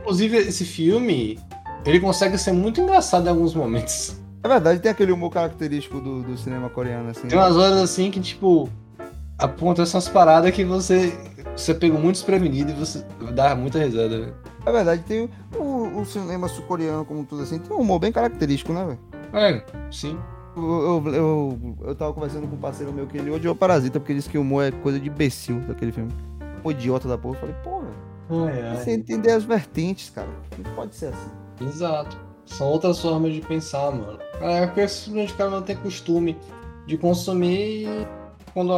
inclusive, 0.00 0.36
esse 0.38 0.64
filme, 0.64 1.38
ele 1.84 2.00
consegue 2.00 2.36
ser 2.38 2.52
muito 2.52 2.80
engraçado 2.80 3.26
em 3.26 3.30
alguns 3.30 3.54
momentos. 3.54 4.16
é 4.42 4.48
verdade, 4.48 4.80
tem 4.80 4.90
aquele 4.90 5.12
humor 5.12 5.30
característico 5.30 6.00
do, 6.00 6.22
do 6.22 6.36
cinema 6.36 6.68
coreano, 6.68 7.10
assim. 7.10 7.28
Tem 7.28 7.38
umas 7.38 7.56
horas 7.56 7.78
assim 7.78 8.10
que, 8.10 8.20
tipo, 8.20 8.68
aponta 9.38 9.82
essas 9.82 10.08
paradas 10.08 10.50
que 10.52 10.64
você, 10.64 11.16
você 11.56 11.74
pegou 11.74 11.98
muito 11.98 12.16
desprevenido 12.16 12.72
e 12.72 12.74
você 12.74 13.04
dá 13.32 13.54
muita 13.54 13.78
risada, 13.78 14.08
velho. 14.08 14.34
É 14.66 14.72
verdade, 14.72 15.02
tem 15.02 15.30
o, 15.56 15.62
o, 15.62 16.00
o 16.00 16.06
cinema 16.06 16.48
sul-coreano 16.48 17.04
como 17.04 17.24
tudo 17.24 17.42
assim, 17.42 17.58
tem 17.58 17.76
um 17.76 17.80
humor 17.80 17.98
bem 17.98 18.10
característico, 18.10 18.72
né, 18.72 18.84
velho? 18.84 18.98
É, 19.32 19.62
sim. 19.90 20.18
Eu, 20.56 21.02
eu, 21.04 21.14
eu, 21.14 21.76
eu 21.88 21.94
tava 21.94 22.12
conversando 22.12 22.46
com 22.46 22.54
um 22.54 22.60
parceiro 22.60 22.92
meu 22.92 23.06
que 23.06 23.18
ele 23.18 23.30
odiou 23.30 23.54
Parasita 23.54 23.98
porque 23.98 24.12
ele 24.12 24.20
disse 24.20 24.30
que 24.30 24.38
o 24.38 24.42
humor 24.42 24.64
é 24.64 24.70
coisa 24.70 25.00
de 25.00 25.08
imbecil 25.08 25.60
daquele 25.60 25.90
filme. 25.92 26.12
Um 26.64 26.70
idiota 26.70 27.08
da 27.08 27.18
porra. 27.18 27.36
Eu 27.36 27.40
falei, 27.40 27.56
pô, 27.62 27.80
velho, 28.46 28.76
você 28.76 28.92
entender 28.92 29.32
as 29.32 29.44
vertentes, 29.44 30.10
cara. 30.10 30.28
Não 30.56 30.74
pode 30.74 30.94
ser 30.94 31.06
assim. 31.06 31.30
Exato. 31.60 32.16
São 32.46 32.68
outras 32.68 33.00
formas 33.00 33.32
de 33.32 33.40
pensar, 33.40 33.90
mano. 33.90 34.18
É 34.40 34.66
porque 34.66 34.86
simplesmente 34.86 35.32
o 35.32 35.36
cara 35.36 35.50
não 35.50 35.62
tem 35.62 35.76
costume 35.76 36.36
de 36.86 36.96
consumir 36.96 37.86
e 37.86 38.06
quando 38.52 38.70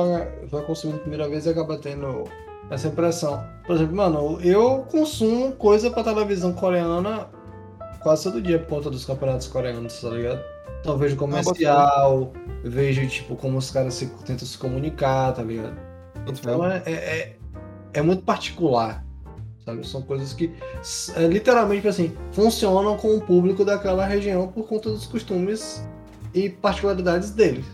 vai 0.50 0.62
consumir 0.64 0.94
a 0.94 0.98
primeira 0.98 1.28
vez 1.28 1.46
acaba 1.46 1.76
tendo 1.76 2.24
essa 2.70 2.88
impressão. 2.88 3.44
Por 3.66 3.76
exemplo, 3.76 3.96
mano, 3.96 4.40
eu 4.40 4.86
consumo 4.90 5.52
coisa 5.52 5.90
pra 5.90 6.02
televisão 6.02 6.52
coreana 6.52 7.28
quase 8.02 8.24
todo 8.24 8.40
dia 8.40 8.58
por 8.58 8.68
conta 8.68 8.90
dos 8.90 9.04
campeonatos 9.04 9.48
coreanos, 9.48 10.00
tá 10.00 10.10
ligado? 10.10 10.40
Então 10.80 10.96
vejo 10.96 11.16
comercial, 11.16 12.32
vejo 12.62 13.06
tipo 13.08 13.34
como 13.34 13.58
os 13.58 13.70
caras 13.70 13.94
se, 13.94 14.06
tentam 14.24 14.46
se 14.46 14.56
comunicar, 14.56 15.32
tá 15.32 15.42
ligado? 15.42 15.76
Então 16.28 16.64
é, 16.64 16.82
é, 16.86 16.92
é, 16.92 17.36
é 17.94 18.02
muito 18.02 18.22
particular, 18.22 19.04
sabe? 19.64 19.86
São 19.86 20.02
coisas 20.02 20.32
que 20.32 20.54
é, 21.16 21.26
literalmente 21.26 21.88
assim 21.88 22.16
funcionam 22.30 22.96
com 22.96 23.16
o 23.16 23.20
público 23.20 23.64
daquela 23.64 24.06
região 24.06 24.46
por 24.48 24.68
conta 24.68 24.90
dos 24.90 25.06
costumes 25.06 25.84
e 26.32 26.48
particularidades 26.48 27.30
deles. 27.30 27.66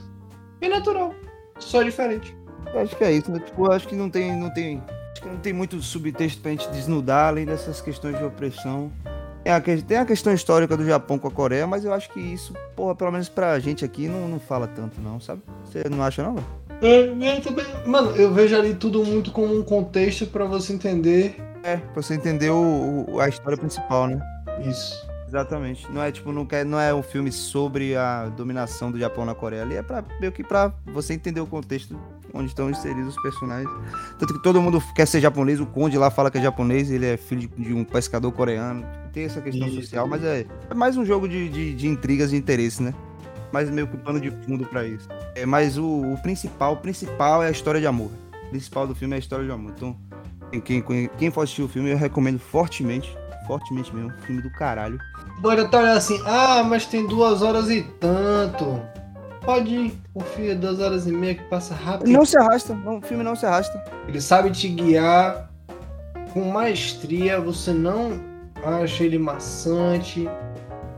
É 0.63 0.69
natural, 0.69 1.15
só 1.59 1.83
diferente. 1.83 2.35
Acho 2.75 2.97
que 2.97 3.05
é 3.05 3.13
isso, 3.13 3.31
né? 3.31 3.39
Tipo, 3.41 3.71
acho 3.71 3.87
que 3.89 3.95
não 3.95 4.09
tem, 4.11 4.37
não 4.39 4.51
tem. 4.53 4.83
Acho 5.13 5.23
que 5.23 5.29
não 5.29 5.37
tem 5.37 5.53
muito 5.53 5.81
subtexto 5.83 6.41
pra 6.41 6.51
gente 6.53 6.69
desnudar, 6.71 7.29
além 7.29 7.45
dessas 7.45 7.81
questões 7.81 8.17
de 8.17 8.25
opressão. 8.25 8.91
Tem 9.45 9.53
a, 9.53 9.61
que- 9.61 9.83
tem 9.83 9.97
a 9.99 10.05
questão 10.07 10.33
histórica 10.33 10.77
do 10.77 10.85
Japão 10.87 11.19
com 11.19 11.29
a 11.29 11.31
Coreia, 11.31 11.67
mas 11.67 11.85
eu 11.85 11.93
acho 11.93 12.09
que 12.11 12.21
isso, 12.21 12.55
porra, 12.77 12.95
pelo 12.95 13.11
menos 13.11 13.29
pra 13.29 13.59
gente 13.59 13.85
aqui, 13.85 14.07
não, 14.09 14.29
não 14.29 14.39
fala 14.41 14.67
tanto, 14.69 15.01
não, 15.01 15.21
sabe? 15.21 15.43
Você 15.65 15.89
não 15.89 16.03
acha, 16.03 16.23
não, 16.23 16.35
velho? 16.35 16.47
É, 16.81 17.27
é, 17.37 17.41
também- 17.41 17.67
Mano, 17.87 18.11
eu 18.17 18.33
vejo 18.33 18.57
ali 18.57 18.75
tudo 18.75 19.05
muito 19.05 19.31
como 19.33 19.57
um 19.57 19.63
contexto 19.63 20.27
pra 20.27 20.45
você 20.45 20.73
entender 20.73 21.37
É, 21.65 21.77
pra 21.77 22.03
você 22.03 22.15
entender 22.15 22.51
o, 22.51 23.05
o- 23.09 23.21
a 23.21 23.29
história 23.29 23.57
principal, 23.59 24.07
né? 24.07 24.21
isso. 24.65 25.11
Exatamente. 25.29 25.91
Não 25.91 26.03
é 26.03 26.13
tipo, 26.13 26.31
não, 26.31 26.45
quer, 26.45 26.63
não 26.65 26.79
é 26.79 26.93
um 26.95 27.03
filme 27.03 27.33
sobre 27.33 27.97
a 27.97 28.27
dominação 28.29 28.93
do 28.93 28.99
Japão 28.99 29.25
na 29.25 29.35
Coreia. 29.35 29.63
Ali 29.63 29.77
é 29.77 29.83
pra, 29.83 30.05
meio 30.21 30.31
que 30.31 30.45
pra 30.45 30.71
você 30.93 31.15
entender 31.15 31.41
o 31.41 31.47
contexto 31.47 31.99
onde 32.35 32.47
estão 32.47 32.71
inseridos 32.71 33.17
os 33.17 33.23
personagens. 33.23 33.71
Tanto 34.19 34.35
que 34.35 34.43
todo 34.43 34.61
mundo 34.61 34.83
quer 34.95 35.07
ser 35.07 35.21
japonês, 35.21 35.61
o 35.61 35.67
Conde 35.67 35.99
lá 35.99 36.11
fala 36.11 36.31
que 36.31 36.39
é 36.39 36.43
japonês, 36.43 36.91
ele 36.91 37.07
é 37.07 37.17
filho 37.17 37.49
de, 37.57 37.73
um 37.73 37.85
pescador 37.85 38.33
coreano. 38.33 38.85
Tem 39.13 39.25
essa 39.25 39.41
questão 39.41 39.69
Isso. 39.69 39.83
social, 39.83 40.07
mas 40.07 40.25
é, 40.25 40.47
é 40.71 40.75
mais 40.75 40.97
um 40.97 41.05
jogo 41.05 41.29
de, 41.29 41.49
de, 41.49 41.75
de 41.75 41.87
intrigas 41.87 42.33
e 42.33 42.37
interesse, 42.37 42.83
né? 42.83 42.95
Mais 43.53 43.69
meio 43.69 43.87
que 43.87 43.97
pano 43.99 44.19
de 44.19 44.31
fundo 44.31 44.65
pra 44.65 44.87
isso. 44.87 45.07
É, 45.35 45.45
mas 45.45 45.77
o, 45.77 45.85
o 45.85 46.23
principal, 46.23 46.73
o 46.73 46.77
principal 46.77 47.43
é 47.43 47.49
a 47.49 47.51
história 47.51 47.79
de 47.79 47.87
amor. 47.87 48.11
O 48.47 48.49
principal 48.49 48.87
do 48.87 48.95
filme 48.95 49.15
é 49.15 49.17
a 49.17 49.19
história 49.19 49.45
de 49.45 49.51
amor. 49.51 49.73
Então, 49.77 49.95
quem, 50.65 50.81
quem, 50.81 51.11
quem 51.19 51.31
for 51.31 51.43
assistir 51.43 51.63
o 51.63 51.69
filme, 51.69 51.91
eu 51.91 51.99
recomendo 51.99 52.39
fortemente. 52.39 53.15
Fortemente 53.47 53.95
mesmo. 53.95 54.11
Filme 54.23 54.41
do 54.41 54.51
caralho. 54.53 54.99
Pode 55.43 55.61
até 55.61 55.79
olhar 55.79 55.97
assim, 55.97 56.21
ah, 56.25 56.63
mas 56.63 56.87
tem 56.87 57.07
duas 57.07 57.43
horas 57.43 57.69
e 57.69 57.83
tanto. 58.01 58.81
Pode 59.45 59.75
ir, 59.75 59.95
confia, 60.15 60.55
duas 60.55 60.79
horas 60.79 61.07
e 61.07 61.13
meia 61.13 61.35
que 61.35 61.43
passa 61.45 61.75
rápido. 61.75 62.11
Não 62.11 62.25
se 62.25 62.39
arrasta, 62.39 62.75
não, 62.75 62.99
o 62.99 63.03
filme 63.03 63.25
não 63.25 63.35
se 63.35 63.45
arrasta. 63.45 63.83
Ele 64.07 64.21
sabe 64.21 64.51
te 64.51 64.69
guiar 64.69 65.51
com 66.33 66.45
maestria, 66.45 67.41
você 67.41 67.73
não 67.73 68.21
acha 68.65 69.03
ele 69.03 69.19
maçante, 69.19 70.29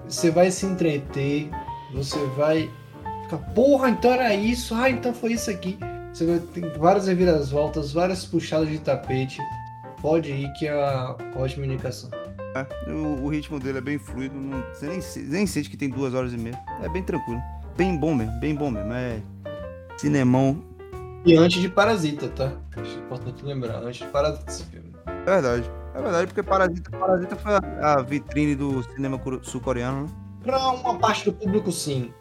você 0.07 0.31
vai 0.31 0.51
se 0.51 0.67
entreter, 0.67 1.49
você 1.95 2.19
vai 2.37 2.71
ficar, 3.23 3.39
porra, 3.55 3.89
então 3.89 4.13
era 4.13 4.35
isso, 4.35 4.75
ah, 4.75 4.91
então 4.91 5.15
foi 5.15 5.33
isso 5.33 5.51
aqui. 5.51 5.79
Você 6.13 6.27
vai 6.27 6.39
ter 6.39 6.79
várias 6.79 7.07
reviravoltas, 7.07 7.93
várias 7.93 8.25
puxadas 8.25 8.69
de 8.69 8.79
tapete. 8.79 9.39
Pode 10.01 10.31
ir 10.31 10.53
que 10.53 10.69
é 10.69 10.75
uma 10.75 11.17
ótima 11.37 11.65
indicação. 11.65 12.11
É, 12.55 12.93
o, 12.93 13.25
o 13.25 13.29
ritmo 13.29 13.59
dele 13.59 13.79
é 13.79 13.81
bem 13.81 13.99
fluido, 13.99 14.37
não, 14.37 14.63
você 14.73 14.87
nem, 14.87 15.01
nem 15.29 15.47
sente 15.47 15.69
que 15.69 15.77
tem 15.77 15.89
duas 15.89 16.15
horas 16.15 16.33
e 16.33 16.37
meia. 16.37 16.57
É 16.83 16.89
bem 16.89 17.03
tranquilo. 17.03 17.43
Bem 17.77 17.97
bom 17.97 18.15
mesmo, 18.15 18.39
bem 18.41 18.55
bom 18.55 18.71
mesmo. 18.71 18.93
É 18.93 19.21
cinemão. 19.97 20.63
E 21.25 21.37
antes 21.37 21.61
de 21.61 21.69
Parasita, 21.69 22.29
tá? 22.29 22.53
Acho 22.77 22.99
importante 22.99 23.45
lembrar, 23.45 23.83
antes 23.83 24.05
de 24.05 24.13
Parasita 24.13 24.45
esse 24.51 24.65
filme. 24.65 24.93
É 25.07 25.25
verdade. 25.25 25.71
É 25.95 26.03
verdade, 26.03 26.27
porque 26.27 26.43
Parasita, 26.43 26.91
Parasita 26.91 27.37
foi 27.37 27.55
a, 27.55 27.95
a 27.95 28.03
vitrine 28.03 28.55
do 28.55 28.83
cinema 28.83 29.21
sul-coreano, 29.43 30.03
né? 30.03 30.09
Pra 30.43 30.59
uma 30.71 30.99
parte 30.99 31.25
do 31.25 31.33
público, 31.33 31.73
sim. 31.73 32.13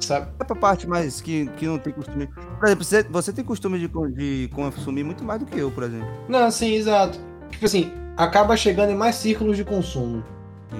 Sabe? 0.00 0.28
É 0.38 0.44
pra 0.44 0.56
parte 0.56 0.86
mais 0.86 1.20
que, 1.20 1.46
que 1.56 1.66
não 1.66 1.78
tem 1.78 1.92
costume. 1.92 2.28
Por 2.28 2.66
exemplo, 2.66 2.84
você, 2.84 3.02
você 3.02 3.32
tem 3.32 3.44
costume 3.44 3.78
de, 3.78 3.88
de 3.88 4.50
consumir 4.54 5.04
muito 5.04 5.24
mais 5.24 5.40
do 5.40 5.46
que 5.46 5.58
eu, 5.58 5.70
por 5.70 5.82
exemplo. 5.82 6.08
Não, 6.28 6.50
sim, 6.50 6.74
exato. 6.74 7.18
Tipo 7.50 7.64
assim, 7.64 7.92
acaba 8.16 8.56
chegando 8.56 8.90
em 8.90 8.96
mais 8.96 9.16
círculos 9.16 9.56
de 9.56 9.64
consumo. 9.64 10.22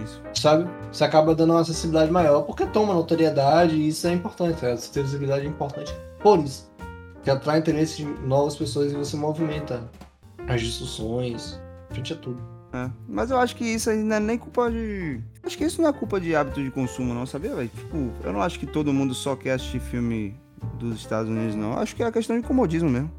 Isso. 0.05 0.21
sabe? 0.35 0.69
Você 0.91 1.05
acaba 1.05 1.35
dando 1.35 1.53
uma 1.53 1.61
acessibilidade 1.61 2.11
maior, 2.11 2.43
porque 2.43 2.67
toma 2.67 2.93
notoriedade 2.95 3.75
e 3.77 3.89
isso 3.89 4.07
é 4.07 4.13
importante. 4.13 4.65
A 4.67 4.73
acessibilidade 4.73 5.45
é 5.47 5.49
importante 5.49 5.95
por 6.21 6.39
isso. 6.41 6.71
Que 7.23 7.31
atrai 7.31 7.59
interesse 7.59 7.97
de 7.99 8.05
novas 8.27 8.57
pessoas 8.57 8.93
e 8.93 8.97
você 8.97 9.17
movimenta 9.17 9.83
as 10.49 10.61
discussões, 10.61 11.61
frente 11.91 12.13
a 12.13 12.17
tudo. 12.17 12.41
É. 12.73 12.91
Mas 13.09 13.31
eu 13.31 13.39
acho 13.39 13.57
que 13.57 13.65
isso 13.65 13.89
aí 13.91 13.97
não 14.03 14.17
é 14.17 14.21
nem 14.21 14.37
culpa 14.39 14.71
de. 14.71 15.21
Acho 15.43 15.57
que 15.57 15.65
isso 15.65 15.81
não 15.81 15.89
é 15.89 15.93
culpa 15.93 16.21
de 16.21 16.35
hábito 16.37 16.63
de 16.63 16.71
consumo, 16.71 17.15
não, 17.15 17.25
sabia, 17.27 17.55
velho? 17.55 17.69
Tipo, 17.69 18.11
eu 18.23 18.33
não 18.33 18.43
acho 18.43 18.59
que 18.59 18.67
todo 18.67 18.93
mundo 18.93 19.15
só 19.15 19.35
quer 19.37 19.53
assistir 19.53 19.81
filme 19.81 20.39
dos 20.79 20.97
Estados 20.99 21.31
Unidos, 21.31 21.55
não. 21.55 21.73
Eu 21.73 21.79
acho 21.79 21.95
que 21.97 22.03
é 22.03 22.07
a 22.07 22.13
questão 22.13 22.39
de 22.39 22.47
comodismo 22.47 22.91
mesmo. 22.91 23.11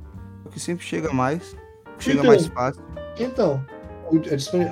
O 0.45 0.49
que 0.49 0.59
sempre 0.59 0.85
chega 0.85 1.11
mais, 1.13 1.55
chega 1.97 2.19
Então. 2.19 2.27
mais 2.29 2.45
fácil. 2.47 2.81
Então, 3.19 3.65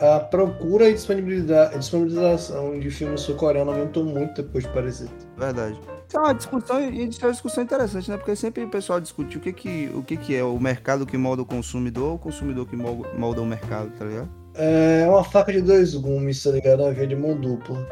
a, 0.02 0.16
a 0.16 0.20
procura 0.20 0.90
e 0.90 0.94
disponibilidade, 0.94 1.76
a 1.76 1.78
disponibilização 1.78 2.80
de 2.80 2.90
filmes 2.90 3.22
sul-coreano 3.22 3.72
aumentou 3.72 4.04
muito 4.04 4.42
depois 4.42 4.64
de 4.64 4.70
Parasita. 4.72 5.14
Verdade. 5.38 5.80
Isso 6.08 6.18
é 6.18 6.20
uma 6.20 6.34
discussão 6.34 6.82
e 6.82 7.08
isso 7.08 7.20
é 7.22 7.26
uma 7.26 7.32
discussão 7.34 7.64
interessante, 7.64 8.12
né? 8.12 8.18
Porque 8.18 8.36
sempre 8.36 8.64
o 8.64 8.70
pessoal 8.70 9.02
discute 9.02 9.38
o 9.38 9.42
que 9.42 9.52
que, 9.52 9.92
o 9.94 10.04
que 10.04 10.18
que 10.18 10.36
é 10.36 10.44
o 10.44 10.60
mercado 10.60 11.06
que 11.06 11.18
molda 11.18 11.42
o 11.42 11.46
consumidor 11.46 12.10
ou 12.10 12.16
o 12.16 12.20
consumidor 12.20 12.68
que 12.68 12.76
mol- 12.76 13.06
molda 13.18 13.42
o 13.42 13.46
mercado, 13.46 13.90
tá 13.98 14.06
ligado? 14.06 14.30
É 14.54 15.06
uma 15.10 15.24
faca 15.24 15.52
de 15.52 15.62
dois 15.62 15.96
gumes, 15.96 16.42
tá 16.44 16.52
ligado? 16.52 16.84
Uma 16.84 16.94
via 16.94 17.08
de 17.08 17.16
mão 17.16 17.36
dupla. 17.36 17.86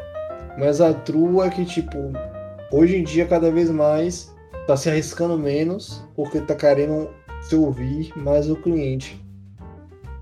Mas 0.58 0.80
a 0.80 0.94
trua 0.94 1.46
é 1.46 1.50
que, 1.50 1.64
tipo, 1.64 1.98
hoje 2.72 2.96
em 2.96 3.02
dia, 3.04 3.26
cada 3.26 3.50
vez 3.50 3.68
mais, 3.68 4.32
tá 4.66 4.76
se 4.76 4.88
arriscando 4.88 5.36
menos, 5.36 6.02
porque 6.14 6.40
tá 6.40 6.54
querendo 6.54 7.10
se 7.42 7.56
ouvir 7.56 8.16
mais 8.16 8.48
o 8.48 8.56
cliente. 8.56 9.20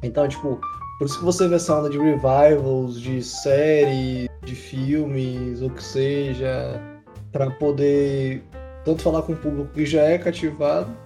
Então, 0.02 0.26
tipo, 0.26 0.58
por 1.02 1.06
isso 1.06 1.18
que 1.18 1.24
você 1.24 1.48
vê 1.48 1.56
essa 1.56 1.76
onda 1.76 1.90
de 1.90 1.98
revivals, 1.98 3.00
de 3.00 3.20
série, 3.24 4.30
de 4.44 4.54
filmes, 4.54 5.60
ou 5.60 5.68
que 5.68 5.82
seja, 5.82 6.80
pra 7.32 7.50
poder 7.50 8.44
tanto 8.84 9.02
falar 9.02 9.22
com 9.22 9.32
o 9.32 9.36
público 9.36 9.72
que 9.74 9.84
já 9.84 10.02
é 10.02 10.16
cativado 10.16 10.96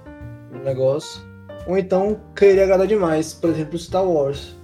no 0.53 0.63
negócio, 0.63 1.23
ou 1.67 1.79
então 1.79 2.21
querer 2.37 2.65
agradar 2.65 2.87
demais. 2.87 3.33
Por 3.33 3.49
exemplo, 3.49 3.79
Star 3.79 4.05
Wars 4.05 4.55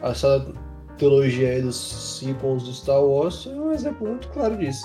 essa 0.00 0.46
trilogia 0.96 1.54
aí 1.54 1.62
dos 1.62 2.20
sequels 2.20 2.62
do 2.62 2.72
Star 2.72 3.02
Wars 3.02 3.48
é 3.48 3.56
um 3.56 3.72
exemplo 3.72 4.06
muito 4.06 4.28
claro 4.28 4.56
disso. 4.56 4.84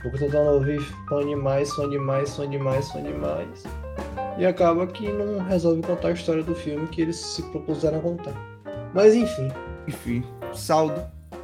Porque 0.00 0.16
tentando 0.16 0.52
ouvir 0.52 0.80
fã 1.10 1.26
demais, 1.26 1.70
fã 1.74 1.86
demais, 1.90 2.34
fã 2.34 2.48
demais, 2.48 2.90
fã 2.90 3.02
demais. 3.02 3.64
E 4.38 4.46
acaba 4.46 4.86
que 4.86 5.12
não 5.12 5.44
resolve 5.44 5.82
contar 5.82 6.08
a 6.08 6.12
história 6.12 6.42
do 6.42 6.54
filme 6.54 6.86
que 6.86 7.02
eles 7.02 7.16
se 7.16 7.42
propuseram 7.50 7.98
a 7.98 8.00
contar. 8.00 8.49
Mas 8.94 9.14
enfim, 9.14 9.50
Enfim, 9.86 10.24
saldo. 10.54 11.00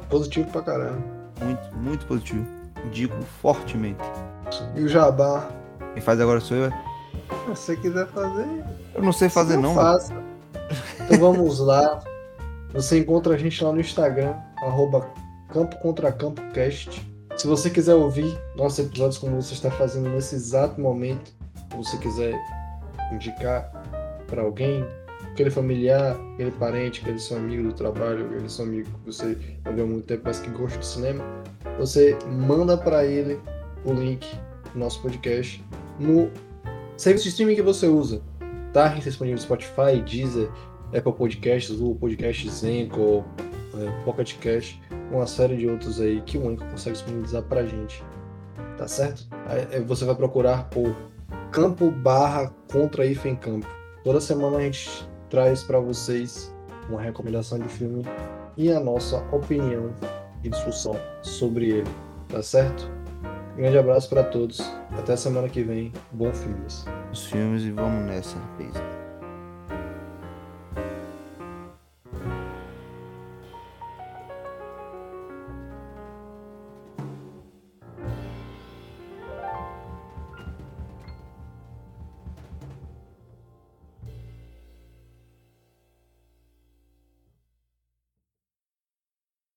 Positivo 0.09 0.49
pra 0.51 0.61
caramba. 0.61 1.01
Muito, 1.41 1.75
muito 1.77 2.05
positivo. 2.05 2.45
Digo 2.91 3.15
fortemente. 3.41 3.99
E 4.75 4.81
o 4.83 4.87
Jabá? 4.87 5.49
Quem 5.93 6.01
faz 6.01 6.19
agora 6.21 6.39
sou 6.39 6.55
eu. 6.57 6.71
Se 6.71 7.49
você 7.49 7.75
quiser 7.75 8.07
fazer, 8.07 8.47
Eu 8.95 9.01
não 9.03 9.11
sei 9.11 9.27
fazer, 9.29 9.57
não, 9.57 9.73
mano. 9.73 9.87
faça. 9.99 10.13
Então 11.01 11.19
vamos 11.19 11.59
lá. 11.59 11.99
Você 12.73 12.99
encontra 12.99 13.33
a 13.33 13.37
gente 13.37 13.61
lá 13.63 13.71
no 13.71 13.79
Instagram, 13.79 14.33
arroba 14.61 15.07
Campo 15.51 15.75
Contra 15.79 16.11
Campo 16.11 16.41
Cast. 16.53 17.05
Se 17.35 17.47
você 17.47 17.69
quiser 17.69 17.95
ouvir 17.95 18.37
nossos 18.55 18.79
episódios 18.79 19.17
como 19.17 19.41
você 19.41 19.53
está 19.53 19.69
fazendo 19.71 20.09
nesse 20.09 20.35
exato 20.35 20.79
momento, 20.79 21.31
se 21.71 21.77
você 21.77 21.97
quiser 21.97 22.33
indicar 23.11 23.71
para 24.27 24.41
alguém, 24.41 24.85
aquele 25.37 25.51
familiar, 25.51 26.19
aquele 26.33 26.49
parente, 26.49 27.01
aquele 27.01 27.19
seu 27.19 27.37
amigo 27.37 27.69
do 27.69 27.73
trabalho, 27.73 28.25
aquele 28.25 28.49
seu 28.49 28.65
amigo 28.65 28.89
que 28.89 29.05
você 29.05 29.37
não 29.63 29.75
viu 29.75 29.83
há 29.83 29.87
muito 29.87 30.05
tempo, 30.05 30.23
mas 30.25 30.39
que 30.39 30.49
gosta 30.49 30.79
de 30.79 30.85
cinema, 30.85 31.23
você 31.77 32.17
manda 32.27 32.75
para 32.75 33.05
ele 33.05 33.39
o 33.85 33.93
link 33.93 34.27
do 34.73 34.79
nosso 34.79 34.99
podcast 34.99 35.63
no 35.99 36.31
serviço 36.97 37.25
de 37.25 37.29
streaming 37.29 37.53
que 37.53 37.61
você 37.61 37.85
usa. 37.85 38.19
Tá 38.73 38.87
disponível 38.87 39.35
no 39.35 39.41
Spotify, 39.41 40.01
Deezer, 40.03 40.49
Apple 40.87 41.13
Podcasts, 41.13 41.75
Google 41.75 41.95
Podcasts, 41.95 42.63
Anchor, 42.63 43.23
é, 43.75 44.03
Pocket 44.03 44.37
Cast, 44.39 44.81
uma 45.11 45.27
série 45.27 45.55
de 45.55 45.67
outros 45.67 46.01
aí 46.01 46.19
que 46.21 46.39
o 46.39 46.49
Anchor 46.49 46.67
consegue 46.67 46.93
disponibilizar 46.95 47.43
pra 47.43 47.63
gente. 47.63 48.03
Tá 48.75 48.87
certo? 48.87 49.27
Aí 49.45 49.81
você 49.81 50.03
vai 50.03 50.15
procurar 50.15 50.67
por 50.69 50.95
campo 51.51 51.91
barra 51.91 52.51
contra 52.71 53.05
hífen 53.05 53.35
campo. 53.35 53.67
Toda 54.03 54.19
semana 54.19 54.57
a 54.57 54.61
gente 54.61 55.07
traz 55.29 55.63
para 55.63 55.79
vocês 55.79 56.53
uma 56.89 57.01
recomendação 57.01 57.59
de 57.59 57.67
filme 57.67 58.03
e 58.55 58.71
a 58.71 58.79
nossa 58.79 59.17
opinião 59.31 59.93
e 60.43 60.49
discussão 60.49 60.95
sobre 61.21 61.69
ele. 61.69 61.89
Tá 62.29 62.41
certo? 62.41 62.89
Grande 63.55 63.77
abraço 63.77 64.09
para 64.09 64.23
todos. 64.23 64.59
Até 64.97 65.15
semana 65.15 65.49
que 65.49 65.63
vem. 65.63 65.91
Bom 66.11 66.31
filmes. 66.31 66.85
Os 67.11 67.25
filmes 67.25 67.63
e 67.63 67.71
vamos 67.71 68.05
nessa, 68.05 68.37
rapaz. 68.37 69.06